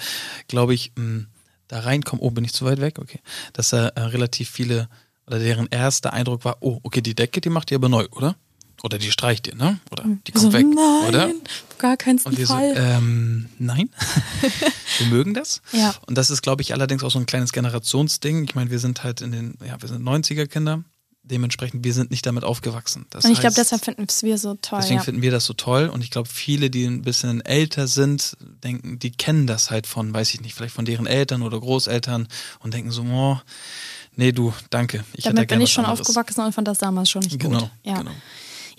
[0.46, 1.24] glaube ich, mh,
[1.66, 2.24] da reinkommen.
[2.24, 2.98] Oh, bin ich zu weit weg?
[3.00, 3.20] Okay.
[3.52, 4.88] Dass da äh, relativ viele,
[5.26, 8.36] oder deren erster Eindruck war, oh, okay, die Decke, die macht ihr aber neu, oder?
[8.82, 9.78] Oder die streicht ihr, ne?
[9.90, 11.30] Oder die kommt so, weg, nein, oder?
[11.78, 12.72] gar keinen Und die so, Fall.
[12.76, 13.90] ähm, nein,
[14.98, 15.60] wir mögen das.
[15.72, 15.94] Ja.
[16.06, 18.44] Und das ist, glaube ich, allerdings auch so ein kleines Generationsding.
[18.44, 20.82] Ich meine, wir sind halt in den, ja, wir sind 90er-Kinder.
[21.30, 23.06] Dementsprechend, wir sind nicht damit aufgewachsen.
[23.10, 24.80] Das und ich glaube, deshalb finden wir es so toll.
[24.80, 25.04] Deswegen ja.
[25.04, 25.88] finden wir das so toll.
[25.88, 30.12] Und ich glaube, viele, die ein bisschen älter sind, denken, die kennen das halt von,
[30.12, 32.28] weiß ich nicht, vielleicht von deren Eltern oder Großeltern
[32.58, 33.38] und denken so, oh,
[34.16, 35.04] nee, du, danke.
[35.14, 36.06] Ich Damit bin ich schon anderes.
[36.06, 37.70] aufgewachsen und fand das damals schon nicht Genau, gut.
[37.84, 37.98] Ja.
[37.98, 38.12] genau.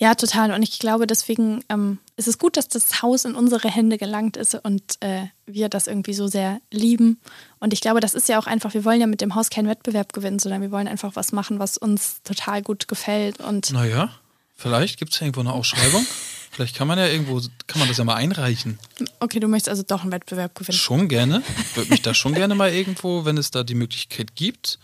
[0.02, 0.52] Ja, total.
[0.52, 4.36] Und ich glaube, deswegen ähm, ist es gut, dass das Haus in unsere Hände gelangt
[4.36, 7.20] ist und äh, wir das irgendwie so sehr lieben.
[7.60, 9.68] Und ich glaube, das ist ja auch einfach, wir wollen ja mit dem Haus keinen
[9.68, 13.40] Wettbewerb gewinnen, sondern wir wollen einfach was machen, was uns total gut gefällt.
[13.42, 14.10] Und Naja,
[14.56, 16.04] vielleicht gibt es ja irgendwo eine Ausschreibung.
[16.50, 18.80] vielleicht kann man ja irgendwo, kann man das ja mal einreichen.
[19.20, 20.80] okay, du möchtest also doch einen Wettbewerb gewinnen.
[20.80, 21.44] Schon gerne.
[21.76, 24.80] Würde mich da schon gerne mal irgendwo, wenn es da die Möglichkeit gibt,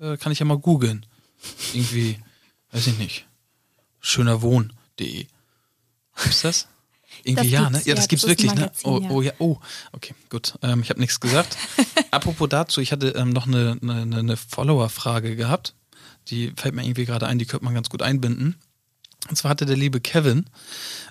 [0.00, 1.06] äh, kann ich ja mal googeln.
[1.74, 2.18] Irgendwie,
[2.72, 3.28] weiß ich nicht.
[4.00, 5.26] Schönerwohn.de.
[6.22, 6.68] Gibt's das?
[7.24, 7.78] Irgendwie Das ja, ne?
[7.78, 8.70] Ja, ja, das das gibt's ist ein wirklich, ne?
[8.84, 9.10] Oh, ja.
[9.10, 9.58] oh ja, oh.
[9.92, 10.54] Okay, gut.
[10.62, 11.56] Ähm, ich habe nichts gesagt.
[12.10, 15.74] Apropos dazu, ich hatte ähm, noch eine, eine, eine Follower-Frage gehabt.
[16.28, 18.56] Die fällt mir irgendwie gerade ein, die könnte man ganz gut einbinden.
[19.28, 20.46] Und zwar hatte der liebe Kevin,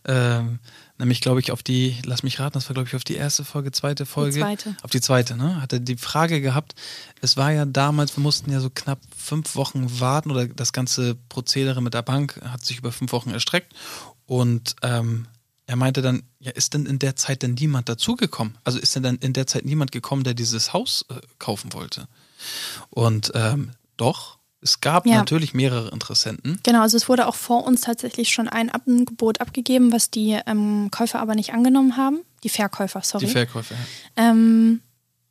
[0.06, 0.60] ähm,
[0.98, 3.46] nämlich glaube ich auf die, lass mich raten, das war glaube ich auf die erste
[3.46, 4.40] Folge, zweite Folge.
[4.40, 4.76] zweite.
[4.82, 5.62] Auf die zweite, ne?
[5.62, 6.76] Hatte die Frage gehabt,
[7.22, 11.16] es war ja damals, wir mussten ja so knapp fünf Wochen warten oder das ganze
[11.30, 13.74] Prozedere mit der Bank hat sich über fünf Wochen erstreckt.
[14.26, 15.28] Und ähm,
[15.68, 18.58] er meinte dann, ja, ist denn in der Zeit denn niemand dazugekommen?
[18.64, 22.08] Also ist denn dann in der Zeit niemand gekommen, der dieses Haus äh, kaufen wollte?
[22.90, 25.16] Und ähm, doch, es gab Ja.
[25.18, 26.60] natürlich mehrere Interessenten.
[26.64, 30.90] Genau, also es wurde auch vor uns tatsächlich schon ein Angebot abgegeben, was die ähm,
[30.92, 32.20] Käufer aber nicht angenommen haben.
[32.44, 33.26] Die Verkäufer, sorry.
[33.26, 33.76] Die Verkäufer.
[34.18, 34.30] ja.
[34.32, 34.82] Ähm,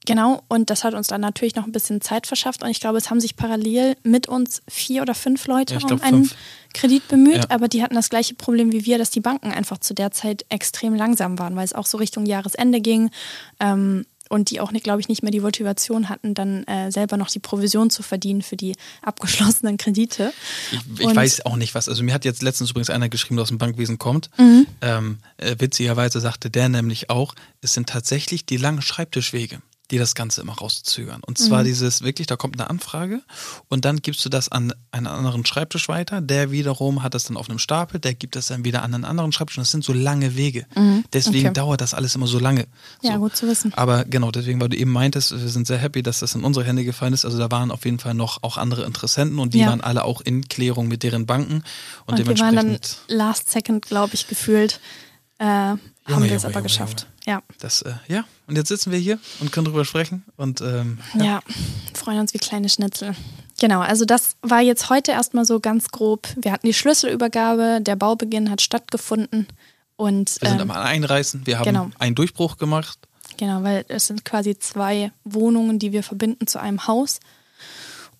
[0.04, 2.62] genau, und das hat uns dann natürlich noch ein bisschen Zeit verschafft.
[2.62, 5.86] Und ich glaube, es haben sich parallel mit uns vier oder fünf Leute Ja, um
[5.86, 6.36] glaub, einen fünf.
[6.74, 7.44] Kredit bemüht, Ja.
[7.50, 10.44] aber die hatten das gleiche Problem wie wir, dass die Banken einfach zu der Zeit
[10.50, 13.10] extrem langsam waren, weil es auch so Richtung Jahresende ging.
[13.60, 17.16] Ähm, und die auch, nicht, glaube ich, nicht mehr die Motivation hatten, dann äh, selber
[17.16, 20.32] noch die Provision zu verdienen für die abgeschlossenen Kredite.
[20.72, 21.88] Ich, ich weiß auch nicht was.
[21.88, 24.30] Also mir hat jetzt letztens übrigens einer geschrieben, der aus dem Bankwesen kommt.
[24.38, 24.66] Mhm.
[24.80, 29.60] Ähm, äh, witzigerweise sagte der nämlich auch, es sind tatsächlich die langen Schreibtischwege,
[29.90, 31.20] die das Ganze immer rauszögern.
[31.24, 31.66] Und zwar Mhm.
[31.66, 33.22] dieses wirklich, da kommt eine Anfrage
[33.68, 36.20] und dann gibst du das an einen anderen Schreibtisch weiter.
[36.20, 39.04] Der wiederum hat das dann auf einem Stapel, der gibt das dann wieder an einen
[39.04, 39.58] anderen Schreibtisch.
[39.58, 40.66] Und das sind so lange Wege.
[41.12, 41.44] Deswegen Mhm.
[41.46, 41.54] okay.
[41.54, 42.66] dauert das alles immer so lange.
[43.02, 43.18] Ja, so.
[43.20, 43.72] gut zu wissen.
[43.74, 46.64] Aber genau, deswegen, weil du eben meintest, wir sind sehr happy, dass das in unsere
[46.66, 47.24] Hände gefallen ist.
[47.24, 49.68] Also da waren auf jeden Fall noch auch andere Interessenten und die Ja.
[49.68, 51.62] waren alle auch in Klärung mit deren Banken.
[52.06, 54.80] Und, Und wir waren dann dementsprechend, last second, glaube ich, gefühlt,
[55.38, 55.74] äh,
[56.06, 57.06] haben wir es Junge, aber Junge, geschafft.
[57.26, 57.42] Ja.
[57.60, 60.24] das, äh, ja, und jetzt sitzen wir hier und können drüber sprechen.
[60.36, 61.40] Und ähm, Ja,
[61.94, 63.14] freuen uns wie kleine Schnitzel.
[63.58, 66.28] Genau, also das war jetzt heute erstmal so ganz grob.
[66.36, 69.46] Wir hatten die Schlüsselübergabe, der Baubeginn hat stattgefunden
[69.96, 71.90] und wir sind ähm, am Einreißen, wir haben genau.
[71.98, 72.98] einen Durchbruch gemacht.
[73.38, 77.20] genau, weil es sind quasi zwei Wohnungen, die wir verbinden zu einem Haus.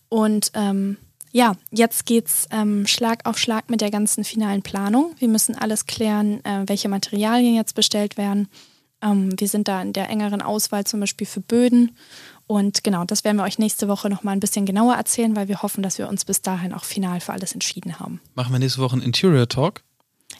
[0.08, 0.96] Und ähm,
[1.36, 5.14] ja, jetzt geht's ähm, Schlag auf Schlag mit der ganzen finalen Planung.
[5.18, 8.48] Wir müssen alles klären, äh, welche Materialien jetzt bestellt werden.
[9.02, 11.94] Ähm, wir sind da in der engeren Auswahl zum Beispiel für Böden.
[12.46, 15.60] Und genau, das werden wir euch nächste Woche nochmal ein bisschen genauer erzählen, weil wir
[15.60, 18.22] hoffen, dass wir uns bis dahin auch final für alles entschieden haben.
[18.34, 19.82] Machen wir nächste Woche einen Interior Talk.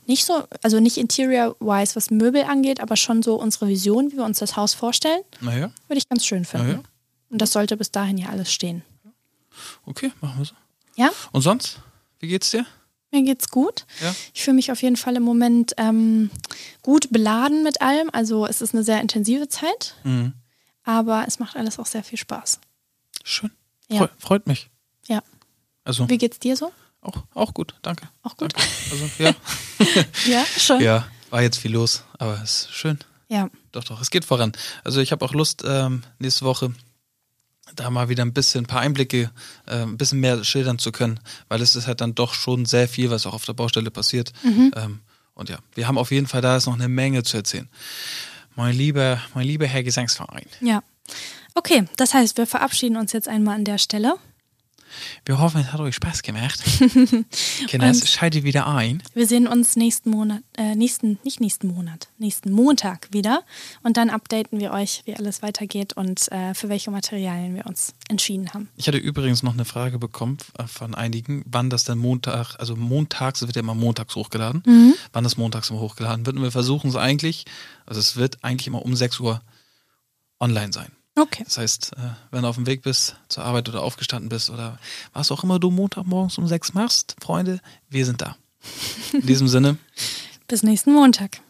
[0.07, 4.25] Nicht so, also nicht interior-wise, was Möbel angeht, aber schon so unsere Vision, wie wir
[4.25, 6.69] uns das Haus vorstellen, Naja, würde ich ganz schön finden.
[6.69, 6.83] Ja, ja.
[7.29, 8.83] Und das sollte bis dahin ja alles stehen.
[9.85, 10.55] okay, machen wir so.
[10.97, 11.79] Ja, Und sonst,
[12.21, 12.67] wie geht's dir?
[13.13, 13.87] mir geht's gut.
[14.03, 14.15] Ja.
[14.35, 16.31] Ich fühle mich auf jeden Fall im Moment ähm,
[16.83, 18.11] gut beladen mit allem.
[18.13, 20.35] Also es ist eine sehr intensive Zeit, Mhm.
[20.83, 22.61] aber es macht alles auch sehr viel Spaß.
[23.25, 23.51] Schön.
[23.89, 23.99] Ja.
[23.99, 24.69] Freu, freut mich.
[25.07, 25.23] Ja.
[25.85, 26.73] Also Wie geht's dir so?
[27.01, 28.07] auch, auch gut, danke.
[28.23, 28.53] Auch gut?
[28.55, 28.69] Danke.
[28.91, 29.35] Also, ja.
[30.27, 30.81] Ja, schon.
[30.83, 32.99] ja, war jetzt viel los, aber es ist schön.
[33.29, 33.49] Ja.
[33.73, 34.53] Doch, doch, es geht voran.
[34.85, 36.75] Also ich habe auch Lust, ähm, nächste Woche
[37.75, 39.31] da mal wieder ein bisschen, ein paar Einblicke,
[39.67, 42.89] äh, ein bisschen mehr schildern zu können, weil es ist halt dann doch schon sehr
[42.89, 44.33] viel, was auch auf der Baustelle passiert.
[44.77, 45.01] Ähm,
[45.35, 47.69] und ja, wir haben auf jeden Fall da ist noch eine Menge zu erzählen.
[48.55, 50.47] Mein lieber, mein lieber Herr Gesangsverein.
[50.61, 50.83] Ja.
[51.55, 54.15] Okay, das heißt, wir verabschieden uns jetzt einmal an der Stelle.
[55.25, 56.63] Wir hoffen, es hat euch Spaß gemacht.
[57.69, 59.03] Kinder, schaltet wieder ein.
[59.15, 63.43] Wir sehen uns nächsten Monat, äh, nächsten, nicht nächsten Monat, nächsten Montag wieder.
[63.83, 67.95] Und dann updaten wir euch, wie alles weitergeht und äh, für welche Materialien wir uns
[68.09, 68.69] entschieden haben.
[68.77, 72.77] Ich hatte übrigens noch eine Frage bekommen äh, von einigen, wann das denn Montag, also
[72.77, 74.95] montags, es wird ja immer montags hochgeladen, mhm.
[75.13, 76.37] wann das montags immer hochgeladen wird.
[76.37, 77.45] Und wir versuchen es eigentlich,
[77.85, 79.41] also es wird eigentlich immer um 6 Uhr
[80.41, 80.93] online sein.
[81.19, 81.45] Okay.
[81.45, 84.79] Das heißt, äh, wenn du auf dem Weg bist zur Arbeit oder aufgestanden bist oder
[85.15, 88.37] was auch immer du Montagmorgens um sechs machst, Freunde, wir sind da.
[89.13, 89.79] In diesem Sinne.
[90.49, 91.41] Bis nächsten Montag.